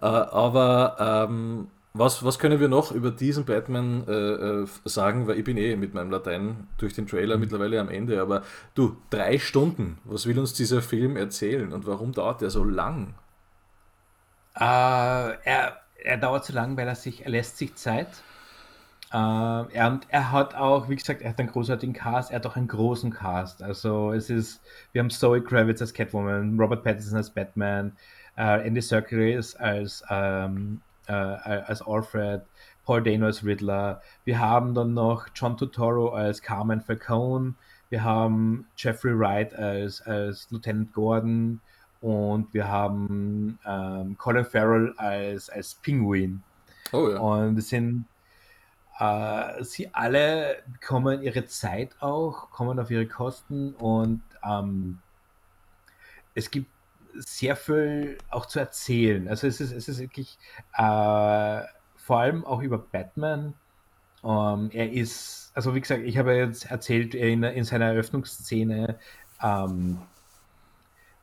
[0.00, 5.28] Äh, aber ähm, was, was können wir noch über diesen Batman äh, äh sagen?
[5.28, 7.42] Weil ich bin eh mit meinem Latein durch den Trailer mhm.
[7.42, 8.20] mittlerweile am Ende.
[8.20, 8.42] Aber
[8.74, 13.14] du, drei Stunden, was will uns dieser Film erzählen und warum dauert der so lang?
[14.56, 14.62] Äh,
[15.44, 18.08] er er dauert zu lang, weil er sich, er lässt sich Zeit.
[19.12, 22.46] Äh, er, und er hat auch, wie gesagt, er hat einen großartigen Cast, er hat
[22.46, 23.62] auch einen großen Cast.
[23.62, 24.60] Also es ist,
[24.92, 27.96] wir haben Zoe Kravitz als Catwoman, Robert Pattinson als Batman,
[28.36, 32.42] äh, Andy Serkis als, ähm, äh, als Alfred,
[32.84, 34.02] Paul Dano als Riddler.
[34.24, 37.54] Wir haben dann noch John Turturro als Carmen Falcone.
[37.88, 41.60] Wir haben Jeffrey Wright als, als Lieutenant Gordon
[42.04, 46.42] und wir haben ähm, Colin Farrell als, als Pinguin.
[46.92, 47.18] Oh ja.
[47.18, 48.04] Und es sind
[48.98, 54.98] äh, sie alle bekommen ihre Zeit auch, kommen auf ihre Kosten und ähm,
[56.34, 56.70] es gibt
[57.14, 59.26] sehr viel auch zu erzählen.
[59.26, 60.38] Also es ist, es ist wirklich
[60.74, 61.62] äh,
[61.96, 63.54] vor allem auch über Batman.
[64.22, 68.98] Ähm, er ist, also wie gesagt, ich habe jetzt erzählt in, in seiner Eröffnungsszene,
[69.42, 70.02] ähm,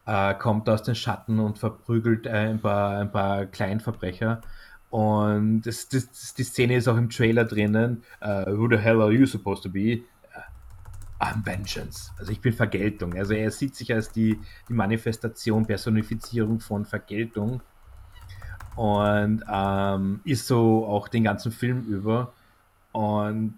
[0.06, 4.42] äh, kommt aus den Schatten und verprügelt äh, ein, paar, ein paar Kleinverbrecher.
[4.90, 8.04] Und das, das, die Szene ist auch im Trailer drinnen.
[8.22, 10.04] Uh, who the hell are you supposed to be?
[10.36, 12.12] Uh, I'm Vengeance.
[12.20, 13.16] Also ich bin Vergeltung.
[13.16, 14.38] Also er sieht sich als die,
[14.68, 17.62] die Manifestation, Personifizierung von Vergeltung.
[18.76, 22.34] Und ähm, ist so auch den ganzen Film über.
[22.92, 23.56] Und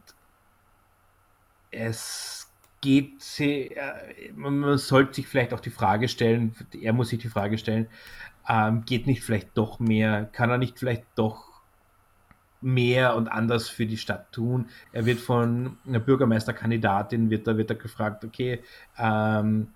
[1.71, 2.42] es
[2.83, 3.69] geht, äh,
[4.35, 7.87] man sollte sich vielleicht auch die Frage stellen, er muss sich die Frage stellen,
[8.47, 11.45] ähm, geht nicht vielleicht doch mehr, kann er nicht vielleicht doch
[12.59, 14.67] mehr und anders für die Stadt tun?
[14.91, 18.61] Er wird von einer Bürgermeisterkandidatin, wird da, wird da gefragt, okay,
[18.97, 19.69] ähm,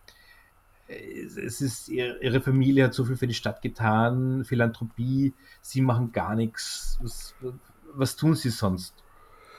[0.88, 6.36] es ist, ihre Familie hat so viel für die Stadt getan, Philanthropie, sie machen gar
[6.36, 7.36] nichts, was,
[7.94, 8.94] was tun sie sonst?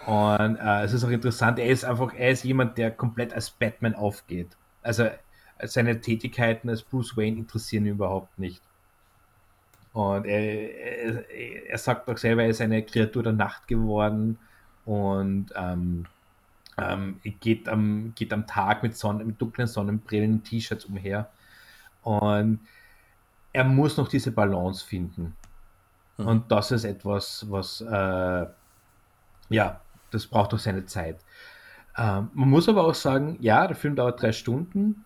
[0.08, 3.50] Und äh, es ist auch interessant, er ist einfach, er ist jemand, der komplett als
[3.50, 4.48] Batman aufgeht.
[4.82, 5.10] Also
[5.62, 8.62] seine Tätigkeiten als Bruce Wayne interessieren ihn überhaupt nicht.
[9.92, 14.38] Und er, er, er sagt auch selber, er ist eine Kreatur der Nacht geworden
[14.86, 16.06] und ähm,
[16.78, 21.28] ähm, geht, am, geht am Tag mit, Sonne, mit dunklen Sonnenbrillen, T-Shirts umher.
[22.02, 22.60] Und
[23.52, 25.36] er muss noch diese Balance finden.
[26.16, 26.26] Mhm.
[26.26, 28.46] Und das ist etwas, was äh,
[29.50, 31.18] ja, das braucht auch seine Zeit.
[31.96, 35.04] Ähm, man muss aber auch sagen, ja, der Film dauert drei Stunden,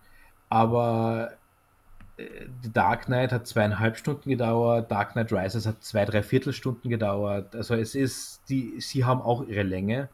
[0.49, 1.31] aber
[2.17, 6.89] äh, The Dark Knight hat zweieinhalb Stunden gedauert, Dark Knight Rises hat zwei, drei Viertelstunden
[6.89, 7.55] gedauert.
[7.55, 10.09] Also es ist, die, sie haben auch ihre Länge,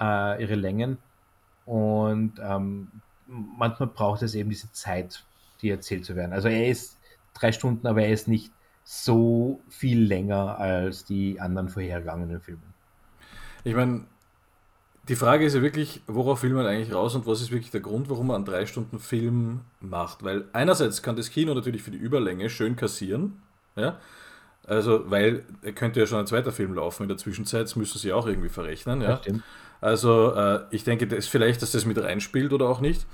[0.00, 0.98] äh, ihre Längen.
[1.66, 2.88] Und ähm,
[3.26, 5.24] manchmal braucht es eben diese Zeit,
[5.60, 6.32] die erzählt zu werden.
[6.32, 6.98] Also er ist
[7.34, 8.52] drei Stunden, aber er ist nicht
[8.84, 12.62] so viel länger als die anderen vorhergegangenen Filme.
[13.64, 14.06] Ich meine,
[15.08, 17.80] die Frage ist ja wirklich, worauf will man eigentlich raus und was ist wirklich der
[17.80, 20.22] Grund, warum man einen drei Stunden Film macht?
[20.22, 23.42] Weil einerseits kann das Kino natürlich für die Überlänge schön kassieren,
[23.74, 23.98] ja,
[24.64, 27.98] also weil er könnte ja schon ein zweiter Film laufen in der Zwischenzeit, das müssen
[27.98, 29.20] sie auch irgendwie verrechnen, ja.
[29.80, 33.04] Also äh, ich denke, das vielleicht, dass das mit reinspielt oder auch nicht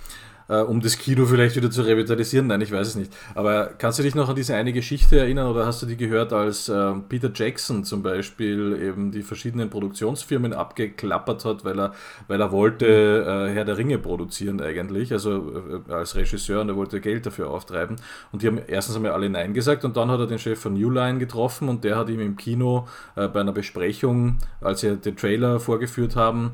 [0.48, 2.46] äh, um das Kino vielleicht wieder zu revitalisieren.
[2.46, 3.12] Nein, ich weiß es nicht.
[3.34, 6.32] Aber kannst du dich noch an diese eine Geschichte erinnern oder hast du die gehört,
[6.32, 11.92] als äh, Peter Jackson zum Beispiel eben die verschiedenen Produktionsfirmen abgeklappert hat, weil er,
[12.26, 16.76] weil er wollte äh, Herr der Ringe produzieren eigentlich, also äh, als Regisseur und er
[16.76, 17.96] wollte Geld dafür auftreiben.
[18.32, 20.74] Und die haben erstens einmal alle Nein gesagt und dann hat er den Chef von
[20.74, 24.96] New Line getroffen und der hat ihm im Kino äh, bei einer Besprechung, als sie
[24.96, 26.52] den Trailer vorgeführt haben,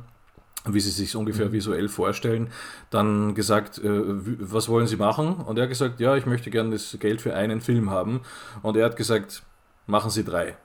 [0.67, 1.53] wie sie sich ungefähr mhm.
[1.53, 2.49] visuell vorstellen,
[2.91, 5.35] dann gesagt, äh, was wollen sie machen?
[5.35, 8.23] Und er hat gesagt, ja, ich möchte gerne das Geld für einen Film haben.
[8.63, 9.43] Und er hat gesagt,
[9.87, 10.57] machen Sie drei.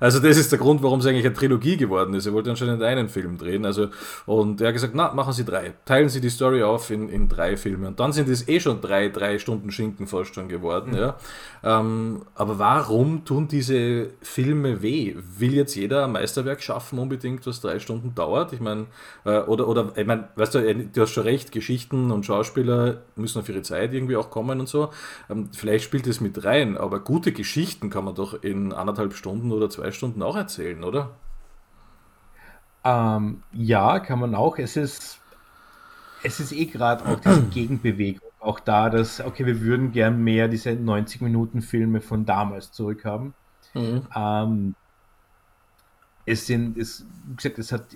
[0.00, 2.26] Also das ist der Grund, warum es eigentlich eine Trilogie geworden ist.
[2.26, 3.64] Er wollte anscheinend einen Film drehen.
[3.64, 3.88] Also,
[4.26, 5.74] und er hat gesagt, na, machen Sie drei.
[5.84, 7.88] Teilen Sie die Story auf in, in drei Filme.
[7.88, 10.92] Und dann sind es eh schon drei, drei Stunden Schinken fast schon geworden.
[10.92, 10.98] Mhm.
[10.98, 11.16] Ja.
[11.62, 15.16] Ähm, aber warum tun diese Filme weh?
[15.38, 18.52] Will jetzt jeder ein Meisterwerk schaffen unbedingt, was drei Stunden dauert?
[18.52, 18.86] Ich meine,
[19.24, 23.40] äh, oder, oder, ich meine, weißt du, du hast schon recht, Geschichten und Schauspieler müssen
[23.40, 24.90] auf ihre Zeit irgendwie auch kommen und so.
[25.28, 29.52] Ähm, vielleicht spielt es mit rein, aber gute Geschichten kann man doch in anderthalb Stunden
[29.52, 31.10] oder zwei Stunden auch erzählen, oder?
[32.84, 34.58] Ähm, ja, kann man auch.
[34.58, 35.20] Es ist,
[36.22, 38.30] es ist eh gerade auch diese Gegenbewegung.
[38.38, 43.34] Auch da, dass, okay, wir würden gern mehr diese 90-Minuten-Filme von damals zurückhaben.
[43.74, 44.06] Mhm.
[44.14, 44.74] Ähm,
[46.26, 47.86] es sind, es, wie gesagt, es hat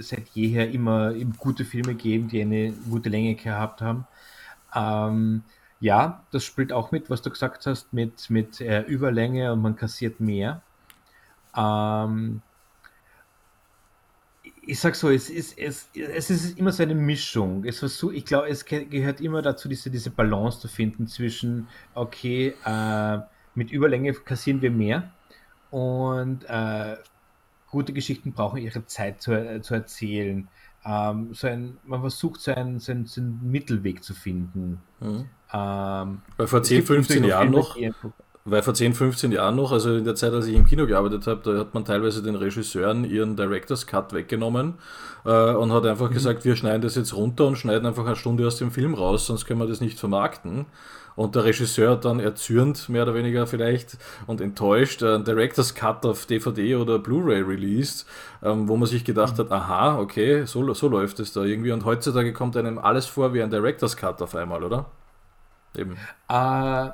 [0.00, 4.06] seit jeher immer gute Filme gegeben, die eine gute Länge gehabt haben.
[4.74, 5.42] Ähm,
[5.80, 9.76] ja, das spielt auch mit, was du gesagt hast, mit, mit äh, Überlänge und man
[9.76, 10.62] kassiert mehr.
[11.56, 12.42] Ähm,
[14.66, 17.64] ich sag so, es ist, es, es ist immer so eine Mischung.
[17.64, 22.54] Es versuch, ich glaube, es gehört immer dazu, diese, diese Balance zu finden zwischen, okay,
[22.64, 23.18] äh,
[23.54, 25.10] mit Überlänge kassieren wir mehr
[25.70, 26.96] und äh,
[27.70, 30.48] gute Geschichten brauchen ihre Zeit zu, äh, zu erzählen.
[30.84, 34.80] Ähm, so ein, man versucht so einen, so, einen, so einen Mittelweg zu finden.
[35.00, 35.26] Mhm.
[35.52, 37.76] Ähm, Weil vor 10, 15 Jahren noch,
[38.46, 41.26] weil vor 10, 15 Jahren noch, also in der Zeit, als ich im Kino gearbeitet
[41.26, 44.74] habe, da hat man teilweise den Regisseuren ihren Director's Cut weggenommen
[45.24, 46.14] äh, und hat einfach mhm.
[46.14, 49.26] gesagt, wir schneiden das jetzt runter und schneiden einfach eine Stunde aus dem Film raus,
[49.26, 50.66] sonst können wir das nicht vermarkten.
[51.16, 56.04] Und der Regisseur hat dann erzürnt, mehr oder weniger vielleicht, und enttäuscht einen Director's Cut
[56.04, 58.06] auf DVD oder Blu-ray released,
[58.42, 61.72] ähm, wo man sich gedacht hat, aha, okay, so, so läuft es da irgendwie.
[61.72, 64.90] Und heutzutage kommt einem alles vor wie ein Director's Cut auf einmal, oder?
[65.74, 65.96] Eben.
[66.30, 66.90] Uh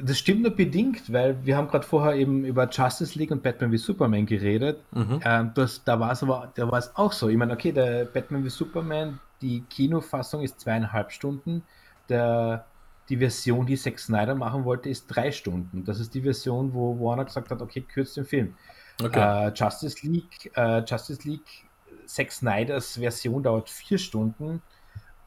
[0.00, 3.72] das stimmt nur bedingt, weil wir haben gerade vorher eben über Justice League und Batman
[3.72, 4.80] wie Superman geredet.
[4.92, 5.20] Mhm.
[5.24, 7.28] Ähm, das, da war es aber da war es auch so.
[7.28, 11.62] Ich meine, okay, der Batman wie Superman, die Kinofassung ist zweieinhalb Stunden.
[12.08, 12.64] Der,
[13.08, 15.84] die Version, die Zack Snyder machen wollte, ist drei Stunden.
[15.84, 18.54] Das ist die Version, wo Warner gesagt hat, okay, kürzt den Film.
[19.02, 19.48] Okay.
[19.48, 21.66] Äh, Justice League, äh, Justice League,
[22.06, 24.62] Zack Snyders Version dauert vier Stunden.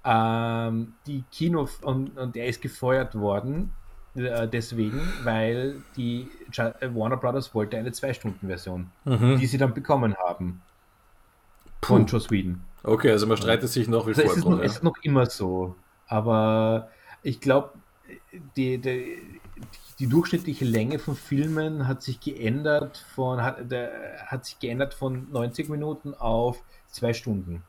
[0.03, 3.71] Ähm, die Kino und, und er ist gefeuert worden
[4.15, 9.37] äh, deswegen, weil die äh, Warner Brothers wollte eine Zwei-Stunden-Version, mhm.
[9.39, 10.61] die sie dann bekommen haben.
[11.79, 11.95] Puh.
[11.95, 12.63] Von Joe Sweden.
[12.83, 14.31] Okay, also man streitet sich noch wie also vor.
[14.31, 14.63] Es ist, noch, ja.
[14.63, 15.75] ist noch immer so.
[16.07, 16.89] Aber
[17.23, 17.71] ich glaube,
[18.57, 19.17] die, die,
[19.99, 23.91] die, durchschnittliche Länge von Filmen hat sich geändert von, hat, der,
[24.25, 27.63] hat sich geändert von 90 Minuten auf zwei Stunden.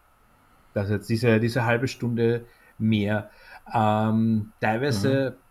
[0.74, 2.46] Das ist jetzt diese, diese halbe Stunde
[2.78, 3.31] mehr.
[3.72, 5.41] Ähm, teilweise mhm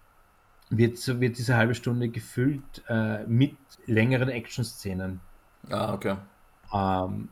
[0.71, 3.55] wird, wird diese halbe Stunde gefüllt äh, mit
[3.85, 5.19] längeren Action-Szenen.
[5.69, 6.15] Ah, okay.
[6.73, 7.29] Ähm,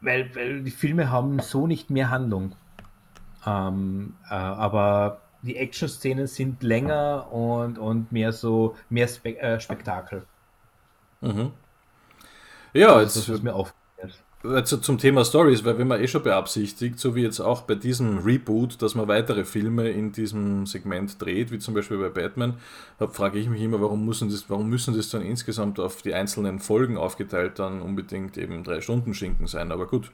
[0.00, 2.56] weil, weil die Filme haben so nicht mehr Handlung.
[3.46, 10.26] Ähm, äh, aber die Action-Szenen sind länger und, und mehr so, mehr Spe äh, Spektakel.
[11.20, 11.52] Mhm.
[12.72, 13.83] Ja, jetzt das ist mir aufgefallen
[14.44, 17.74] also zum Thema Stories, weil wenn man eh schon beabsichtigt, so wie jetzt auch bei
[17.74, 22.54] diesem Reboot, dass man weitere Filme in diesem Segment dreht, wie zum Beispiel bei Batman,
[23.10, 26.58] frage ich mich immer, warum müssen, das, warum müssen das dann insgesamt auf die einzelnen
[26.58, 30.10] Folgen aufgeteilt dann unbedingt eben drei Stunden Schinken sein, aber gut.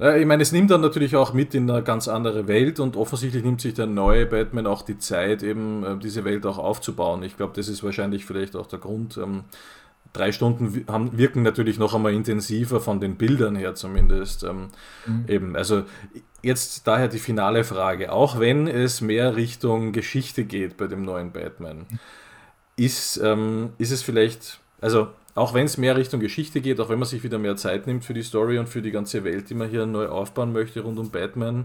[0.00, 3.44] Ich meine, es nimmt dann natürlich auch mit in eine ganz andere Welt und offensichtlich
[3.44, 7.22] nimmt sich der neue Batman auch die Zeit, eben äh, diese Welt auch aufzubauen.
[7.22, 9.44] Ich glaube, das ist wahrscheinlich vielleicht auch der Grund, ähm,
[10.14, 14.44] drei Stunden haben, wirken natürlich noch einmal intensiver von den Bildern her zumindest.
[14.44, 14.68] Ähm,
[15.04, 15.24] mhm.
[15.28, 15.82] Eben, also
[16.40, 18.12] jetzt daher die finale Frage.
[18.12, 21.84] Auch wenn es mehr Richtung Geschichte geht bei dem neuen Batman,
[22.76, 26.98] ist, ähm, ist es vielleicht, also auch wenn es mehr Richtung Geschichte geht, auch wenn
[26.98, 29.54] man sich wieder mehr Zeit nimmt für die Story und für die ganze Welt, die
[29.54, 31.64] man hier neu aufbauen möchte rund um Batman,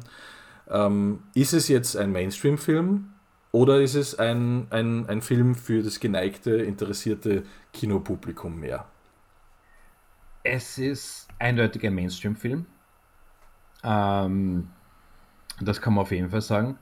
[0.70, 3.10] ähm, ist es jetzt ein Mainstream-Film?
[3.52, 7.44] Oder ist es ein, ein, ein Film für das geneigte, interessierte
[7.80, 8.86] Kinopublikum mehr?
[10.44, 12.66] Es ist eindeutig ein Mainstream-Film.
[13.84, 14.70] Ähm,
[15.62, 16.78] das kann man auf jeden Fall sagen.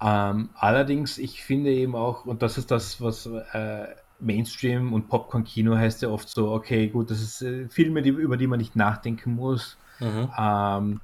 [0.00, 3.86] Ähm, allerdings, ich finde eben auch, und das ist das, was äh,
[4.18, 8.36] Mainstream und Popcorn-Kino heißt ja oft so, okay, gut, das ist äh, Filme, die, über
[8.36, 9.76] die man nicht nachdenken muss.
[10.00, 10.30] Mhm.
[10.36, 11.00] Ähm,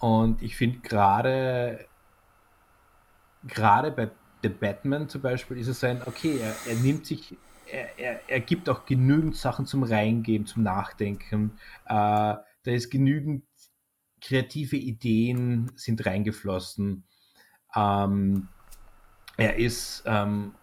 [0.00, 1.86] und ich finde gerade
[3.46, 4.10] gerade bei
[4.42, 7.36] The Batman zum Beispiel ist es ein, okay, er, er nimmt sich,
[7.72, 11.52] er, er, er, gibt auch genügend Sachen zum Reingeben, zum Nachdenken.
[11.86, 13.44] Äh, da ist genügend
[14.20, 17.04] kreative Ideen sind reingeflossen.
[17.74, 18.48] Ähm,
[19.36, 20.54] er ist, ähm,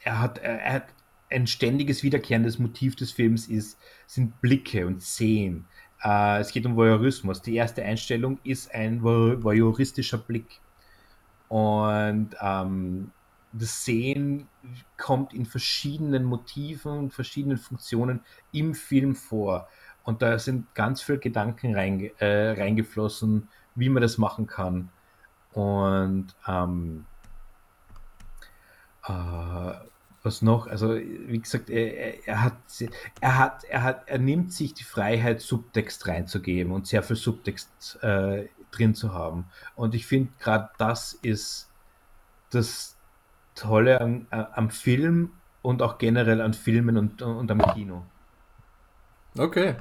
[0.00, 0.86] er hat, er, er, hat
[1.30, 5.66] ein ständiges wiederkehrendes Motiv des Films ist, sind Blicke und Szenen.
[6.02, 7.42] Äh, es geht um Voyeurismus.
[7.42, 10.60] Die erste Einstellung ist ein voyeuristischer Blick.
[11.48, 13.10] Und ähm,
[13.58, 14.48] das Sehen
[14.96, 18.20] kommt in verschiedenen Motiven und verschiedenen Funktionen
[18.52, 19.68] im Film vor.
[20.04, 24.90] Und da sind ganz viele Gedanken reinge äh, reingeflossen, wie man das machen kann.
[25.52, 27.06] Und ähm,
[29.06, 29.72] äh,
[30.22, 30.66] was noch?
[30.66, 32.56] Also, wie gesagt, er, er, hat,
[33.20, 38.02] er, hat, er, hat, er nimmt sich die Freiheit, Subtext reinzugeben und sehr viel Subtext
[38.02, 39.46] äh, drin zu haben.
[39.76, 41.70] Und ich finde, gerade das ist
[42.50, 42.95] das
[43.56, 45.32] Tolle am, äh, am, Film
[45.62, 48.04] und auch generell an Filmen und, und am Kino.
[49.36, 49.74] Okay.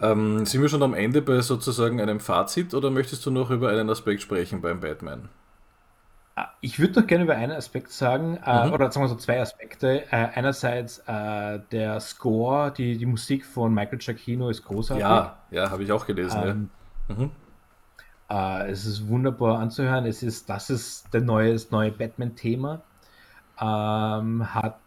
[0.00, 3.70] Ähm, sind wir schon am Ende bei sozusagen einem Fazit oder möchtest du noch über
[3.70, 5.28] einen Aspekt sprechen beim Batman?
[6.36, 8.72] Ah, ich würde doch gerne über einen Aspekt sagen, äh, mhm.
[8.72, 10.04] oder sagen wir so zwei Aspekte.
[10.10, 15.02] Äh, einerseits äh, der Score, die, die Musik von Michael Giacchino ist großartig.
[15.02, 16.40] Ja, ja, habe ich auch gelesen.
[16.44, 16.70] Ähm,
[17.08, 17.14] ja.
[17.14, 17.30] mhm.
[18.28, 20.06] Äh, es ist wunderbar anzuhören.
[20.06, 22.82] Es ist, das ist der neue, das neue Batman-Thema.
[23.60, 24.78] Ähm, hat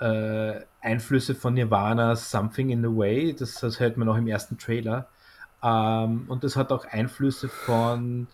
[0.00, 3.34] äh, Einflüsse von Nirvana, Something in the Way.
[3.34, 5.06] Das, das hört man auch im ersten Trailer.
[5.62, 8.26] Ähm, und das hat auch Einflüsse von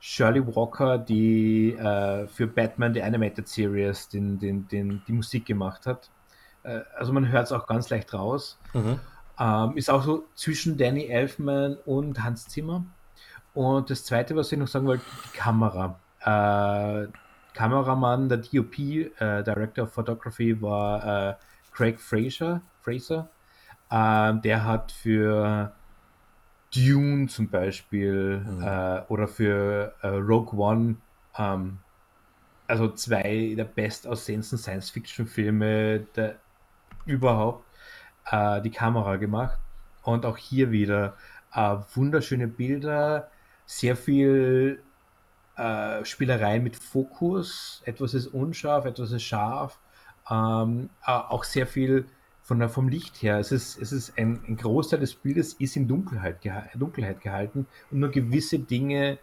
[0.00, 5.86] Shirley Walker, die äh, für Batman The Animated Series den, den, den, die Musik gemacht
[5.86, 6.10] hat.
[6.62, 8.58] Äh, also man hört es auch ganz leicht raus.
[8.72, 8.98] Mhm.
[9.38, 12.84] Ähm, ist auch so zwischen Danny Elfman und Hans Zimmer.
[13.54, 15.98] Und das zweite, was ich noch sagen wollte, die Kamera.
[17.52, 21.34] Äh, Kameramann, der DOP, äh, Director of Photography, war äh,
[21.72, 22.62] Craig Fraser.
[22.80, 23.28] Fraser.
[23.90, 25.72] Ähm, der hat für
[26.74, 28.62] Dune zum Beispiel mhm.
[28.62, 30.96] äh, oder für äh, Rogue One,
[31.36, 31.78] ähm,
[32.66, 36.06] also zwei der bestaussehendsten Science-Fiction-Filme
[37.04, 37.64] überhaupt,
[38.30, 39.58] äh, die Kamera gemacht.
[40.02, 41.14] Und auch hier wieder
[41.54, 43.30] äh, wunderschöne Bilder,
[43.66, 44.82] sehr viel
[45.56, 49.78] äh, Spielerei mit Fokus, etwas ist unscharf, etwas ist scharf,
[50.30, 52.06] ähm, auch sehr viel
[52.42, 55.76] von der, vom Licht her, es ist, es ist ein, ein Großteil des Bildes ist
[55.76, 56.40] in Dunkelheit,
[56.74, 59.18] Dunkelheit gehalten und nur gewisse Dinge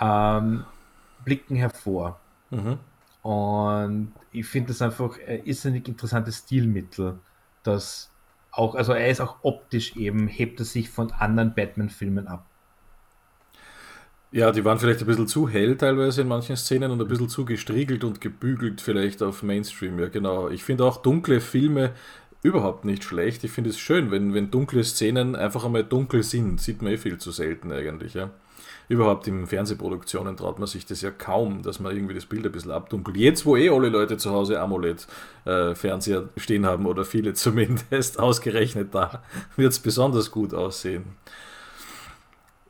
[0.00, 0.64] ähm,
[1.24, 2.20] blicken hervor.
[2.50, 2.78] Mhm.
[3.22, 7.18] Und ich finde das einfach ein irrsinnig interessantes Stilmittel,
[7.62, 8.10] das
[8.50, 12.46] auch, also er ist auch optisch eben, hebt er sich von anderen Batman-Filmen ab.
[14.34, 17.28] Ja, die waren vielleicht ein bisschen zu hell teilweise in manchen Szenen und ein bisschen
[17.28, 19.98] zu gestriegelt und gebügelt vielleicht auf Mainstream.
[19.98, 20.48] Ja, genau.
[20.48, 21.92] Ich finde auch dunkle Filme
[22.42, 23.44] überhaupt nicht schlecht.
[23.44, 26.62] Ich finde es schön, wenn, wenn dunkle Szenen einfach einmal dunkel sind.
[26.62, 28.30] Sieht man eh viel zu selten eigentlich, ja.
[28.88, 32.52] Überhaupt in Fernsehproduktionen traut man sich das ja kaum, dass man irgendwie das Bild ein
[32.52, 33.18] bisschen abdunkelt.
[33.18, 38.94] Jetzt, wo eh alle Leute zu Hause AMOLED-Fernseher äh, stehen haben, oder viele zumindest, ausgerechnet
[38.94, 39.22] da,
[39.56, 41.04] wird es besonders gut aussehen.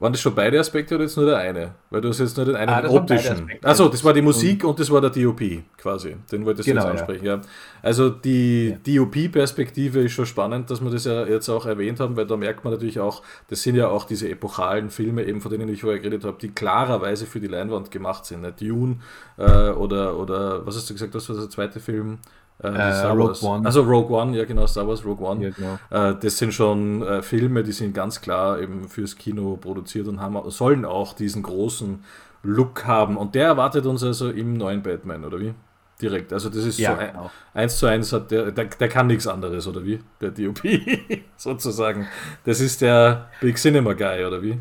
[0.03, 1.77] Waren das schon beide Aspekte oder jetzt nur der eine?
[1.91, 3.49] Weil du hast jetzt nur den einen ah, optischen.
[3.63, 5.41] Achso, das war die Musik und, und, das war der DOP
[5.79, 6.17] quasi.
[6.33, 7.25] Den wolltest du genau, jetzt ansprechen.
[7.25, 7.37] Ja.
[7.37, 7.41] ja.
[7.83, 9.05] Also die ja.
[9.05, 12.65] DOP-Perspektive ist schon spannend, dass wir das ja jetzt auch erwähnt haben, weil da merkt
[12.65, 16.01] man natürlich auch, das sind ja auch diese epochalen Filme, eben von denen ich vorher
[16.01, 18.41] geredet habe, die klarerweise für die Leinwand gemacht sind.
[18.41, 18.53] Ne?
[18.59, 18.97] Dune
[19.39, 22.19] äh, oder, oder was hast du gesagt, das war der zweite Film?
[22.63, 23.67] Äh, äh, Rogue One.
[23.67, 25.45] Also Rogue One, ja genau, Star Wars Rogue One.
[25.45, 25.79] Ja, genau.
[25.91, 30.21] äh, das sind schon äh, Filme, die sind ganz klar eben fürs Kino produziert und
[30.21, 32.05] haben, sollen auch diesen großen
[32.43, 33.17] Look haben.
[33.17, 35.55] Und der erwartet uns also im neuen Batman, oder wie?
[36.01, 36.33] Direkt.
[36.33, 37.31] Also das ist ja, so ein, genau.
[37.55, 40.01] eins zu eins hat der, der, der kann nichts anderes, oder wie?
[40.21, 40.61] Der DOP
[41.37, 42.09] sozusagen.
[42.45, 44.59] Das ist der Big Cinema Guy, oder wie?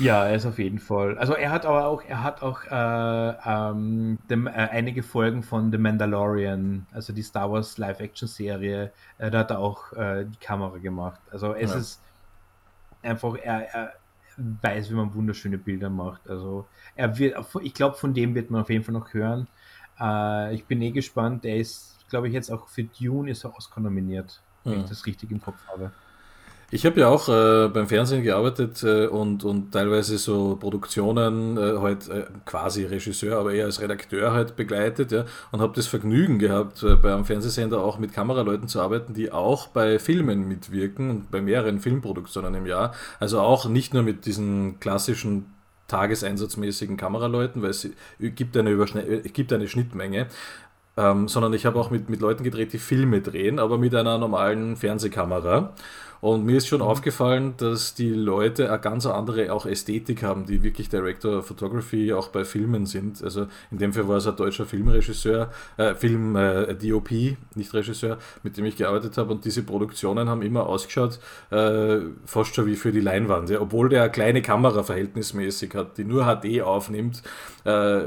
[0.00, 1.18] Ja, er ist auf jeden Fall.
[1.18, 5.70] Also er hat aber auch, er hat auch äh, ähm, dem, äh, einige Folgen von
[5.70, 10.78] The Mandalorian, also die Star Wars Live-Action-Serie, äh, da hat er auch äh, die Kamera
[10.78, 11.20] gemacht.
[11.30, 11.78] Also es ja.
[11.78, 12.00] ist
[13.02, 13.92] einfach, er, er,
[14.38, 16.28] weiß, wie man wunderschöne Bilder macht.
[16.28, 19.48] Also er wird, ich glaube, von dem wird man auf jeden Fall noch hören.
[20.00, 21.44] Äh, ich bin eh gespannt.
[21.44, 25.06] Er ist, glaube ich, jetzt auch für Dune ist er Oscar nominiert, wenn ich das
[25.06, 25.90] richtig im Kopf habe.
[26.70, 31.78] Ich habe ja auch äh, beim Fernsehen gearbeitet äh, und, und teilweise so Produktionen äh,
[31.78, 36.38] halt äh, quasi Regisseur, aber eher als Redakteur halt begleitet, ja, und habe das Vergnügen
[36.38, 41.30] gehabt, äh, beim Fernsehsender auch mit Kameraleuten zu arbeiten, die auch bei Filmen mitwirken und
[41.30, 42.92] bei mehreren Filmproduktionen im Jahr.
[43.18, 45.46] Also auch nicht nur mit diesen klassischen
[45.86, 47.88] tageseinsatzmäßigen Kameraleuten, weil es
[48.18, 50.26] gibt eine, Überschne gibt eine Schnittmenge,
[50.98, 54.18] ähm, sondern ich habe auch mit, mit Leuten gedreht, die Filme drehen, aber mit einer
[54.18, 55.72] normalen Fernsehkamera.
[56.20, 56.86] Und mir ist schon mhm.
[56.86, 62.12] aufgefallen, dass die Leute eine ganz andere auch Ästhetik haben, die wirklich Director of Photography
[62.12, 63.22] auch bei Filmen sind.
[63.22, 67.10] Also in dem Fall war es ein deutscher Filmregisseur, äh, Film äh, DOP,
[67.54, 69.32] nicht Regisseur, mit dem ich gearbeitet habe.
[69.32, 71.18] Und diese Produktionen haben immer ausgeschaut,
[71.50, 73.50] äh, fast schon wie für die Leinwand.
[73.50, 73.60] Ja.
[73.60, 77.22] Obwohl der eine kleine Kamera verhältnismäßig hat, die nur HD aufnimmt.
[77.64, 78.02] Äh,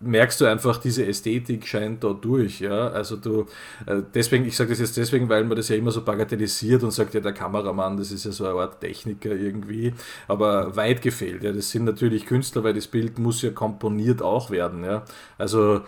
[0.00, 2.60] merkst du einfach, diese Ästhetik scheint da durch.
[2.60, 2.88] Ja?
[2.88, 3.46] Also du,
[3.86, 6.90] äh, deswegen, ich sage das jetzt deswegen, weil man das ja immer so bagatellisiert und
[6.90, 9.92] sagt, ja, der Kameramann, das ist ja so eine Art Techniker irgendwie,
[10.26, 11.42] aber weit gefehlt.
[11.42, 11.52] Ja?
[11.52, 14.84] Das sind natürlich Künstler, weil das Bild muss ja komponiert auch werden.
[14.84, 15.04] Ja?
[15.38, 15.82] Also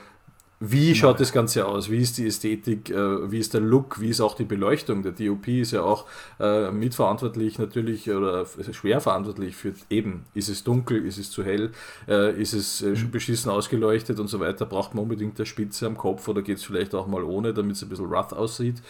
[0.64, 1.90] wie schaut das Ganze aus?
[1.90, 2.88] Wie ist die Ästhetik?
[2.88, 4.00] Äh, wie ist der Look?
[4.00, 5.02] Wie ist auch die Beleuchtung?
[5.02, 6.06] Der DOP ist ja auch
[6.38, 11.72] äh, mitverantwortlich natürlich oder schwer verantwortlich für eben, ist es dunkel, ist es zu hell,
[12.06, 13.10] äh, ist es mhm.
[13.10, 14.64] beschissen ausgeleuchtet und so weiter.
[14.64, 17.74] Braucht man unbedingt eine Spitze am Kopf oder geht es vielleicht auch mal ohne, damit
[17.74, 18.80] es ein bisschen rough aussieht?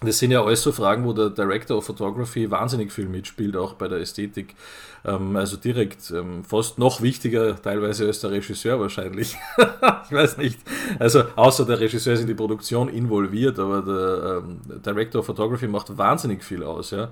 [0.00, 3.74] Das sind ja alles so Fragen, wo der Director of Photography wahnsinnig viel mitspielt, auch
[3.74, 4.54] bei der Ästhetik.
[5.04, 9.36] Ähm, also direkt ähm, fast noch wichtiger teilweise als der Regisseur wahrscheinlich.
[9.58, 10.60] ich weiß nicht.
[11.00, 15.66] Also außer der Regisseur ist in die Produktion involviert, aber der ähm, Director of Photography
[15.66, 16.92] macht wahnsinnig viel aus.
[16.92, 17.08] Ja.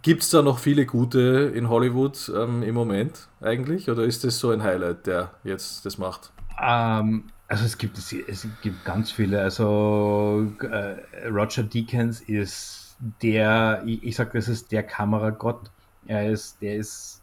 [0.00, 3.88] Gibt es da noch viele gute in Hollywood im Moment eigentlich?
[3.88, 6.32] Oder ist das so ein Highlight, der jetzt das macht?
[6.60, 9.42] Ähm, also es gibt, es gibt ganz viele.
[9.42, 15.70] Also äh, Roger Deakins ist der, ich, ich sage, das ist der Kameragott.
[16.06, 17.20] Er ist, der ist,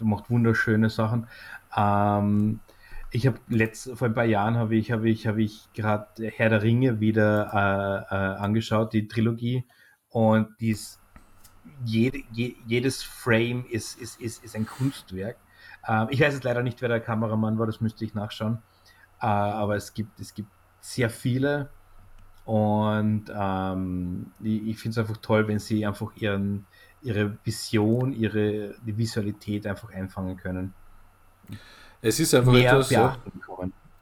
[0.00, 1.28] macht wunderschöne Sachen.
[1.76, 2.58] Ähm,
[3.12, 3.38] ich habe
[3.94, 8.06] vor ein paar Jahren habe ich, habe ich, habe ich gerade Herr der Ringe wieder
[8.10, 9.64] äh, äh, angeschaut, die Trilogie.
[10.08, 10.98] Und dies,
[11.84, 15.36] jede, je, jedes Frame ist, ist, ist, ist ein Kunstwerk.
[15.86, 18.58] Ähm, ich weiß jetzt leider nicht, wer der Kameramann war, das müsste ich nachschauen.
[19.22, 20.48] Äh, aber es gibt, es gibt
[20.80, 21.70] sehr viele
[22.44, 26.66] und ähm, ich, ich finde es einfach toll, wenn sie einfach ihren,
[27.02, 30.74] ihre Vision, ihre die Visualität einfach einfangen können.
[32.00, 32.90] Es ist einfach Mehr etwas.
[32.90, 33.16] Ja,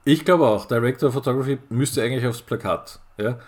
[0.04, 2.98] ich glaube auch, Director of Photography müsste eigentlich aufs Plakat.
[3.18, 3.38] Ja?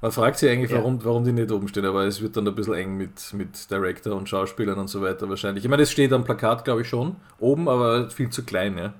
[0.00, 1.04] Man fragt sich eigentlich, warum, ja.
[1.04, 4.14] warum die nicht oben stehen, aber es wird dann ein bisschen eng mit, mit Director
[4.14, 5.64] und Schauspielern und so weiter wahrscheinlich.
[5.64, 8.94] Ich meine, es steht am Plakat, glaube ich, schon oben, aber viel zu klein, ja.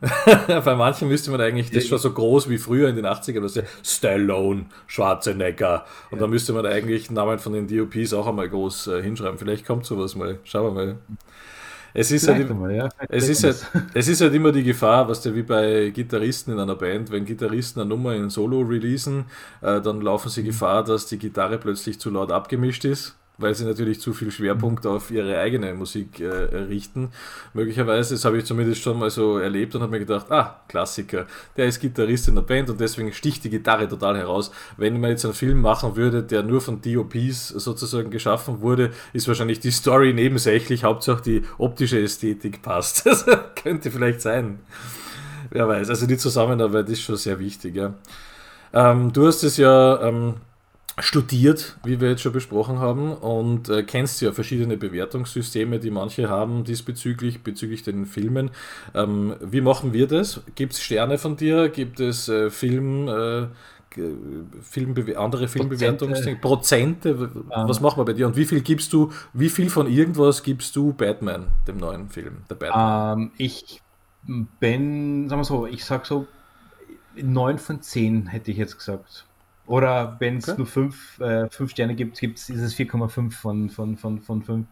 [0.46, 3.56] Bei manchen müsste man eigentlich, das schon so groß wie früher in den 80ern, das
[3.56, 5.84] ist ja Stallone, Schwarzenegger.
[6.10, 6.24] Und ja.
[6.24, 9.38] da müsste man eigentlich den Namen von den DOPs auch einmal groß äh, hinschreiben.
[9.38, 10.38] Vielleicht kommt sowas mal.
[10.44, 10.96] Schauen wir mal.
[11.94, 12.88] Es ist, halt, mal, ja.
[13.08, 16.60] es, ist halt, es ist halt immer die Gefahr, was der wie bei Gitarristen in
[16.60, 19.24] einer Band, wenn Gitarristen eine Nummer in Solo releasen,
[19.62, 20.44] äh, dann laufen sie.
[20.44, 24.84] Gefahr, dass die Gitarre plötzlich zu laut abgemischt ist weil sie natürlich zu viel Schwerpunkt
[24.86, 27.10] auf ihre eigene Musik äh, richten.
[27.54, 31.26] Möglicherweise, das habe ich zumindest schon mal so erlebt und habe mir gedacht, ah, Klassiker,
[31.56, 34.50] der ist Gitarrist in der Band und deswegen sticht die Gitarre total heraus.
[34.76, 39.28] Wenn man jetzt einen Film machen würde, der nur von DOPs sozusagen geschaffen wurde, ist
[39.28, 43.06] wahrscheinlich die Story nebensächlich, Hauptsache die optische Ästhetik passt.
[43.18, 43.24] Das
[43.56, 44.60] könnte vielleicht sein.
[45.50, 47.74] Wer weiß, also die Zusammenarbeit ist schon sehr wichtig.
[47.74, 47.94] Ja.
[48.72, 50.34] Ähm, du hast es ja ähm,
[51.00, 56.28] studiert, wie wir jetzt schon besprochen haben, und äh, kennst ja verschiedene Bewertungssysteme, die manche
[56.28, 58.50] haben diesbezüglich, bezüglich den Filmen.
[58.94, 60.40] Ähm, wie machen wir das?
[60.54, 61.68] Gibt es Sterne von dir?
[61.68, 63.46] Gibt es äh, Film, äh,
[64.60, 66.38] Filmbe andere Filmbewertungsdinge?
[66.38, 67.18] Prozente?
[67.18, 67.66] Prozente?
[67.66, 68.26] Was machen wir bei dir?
[68.26, 72.38] Und wie viel gibst du, wie viel von irgendwas gibst du Batman, dem neuen Film?
[72.50, 73.18] Der Batman?
[73.18, 73.80] Ähm, ich
[74.60, 76.26] bin, sagen wir so, ich sag so
[77.16, 79.24] 9 von 10 hätte ich jetzt gesagt.
[79.68, 80.56] Oder wenn es okay.
[80.56, 84.66] nur fünf, äh, fünf Sterne gibt, gibt's, ist es 4,5 von, von, von, von 5.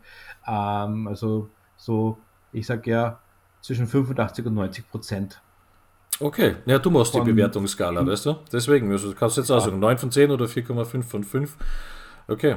[0.49, 2.16] Ähm, also so,
[2.51, 3.20] ich sag ja,
[3.61, 5.42] zwischen 85 und 90 Prozent.
[6.18, 8.07] Okay, ja, du machst von, die Bewertungsskala, mhm.
[8.07, 8.36] weißt du?
[8.51, 11.57] Deswegen, also, du kannst jetzt aussuchen, 9 von 10 oder 4,5 von 5.
[12.26, 12.57] Okay.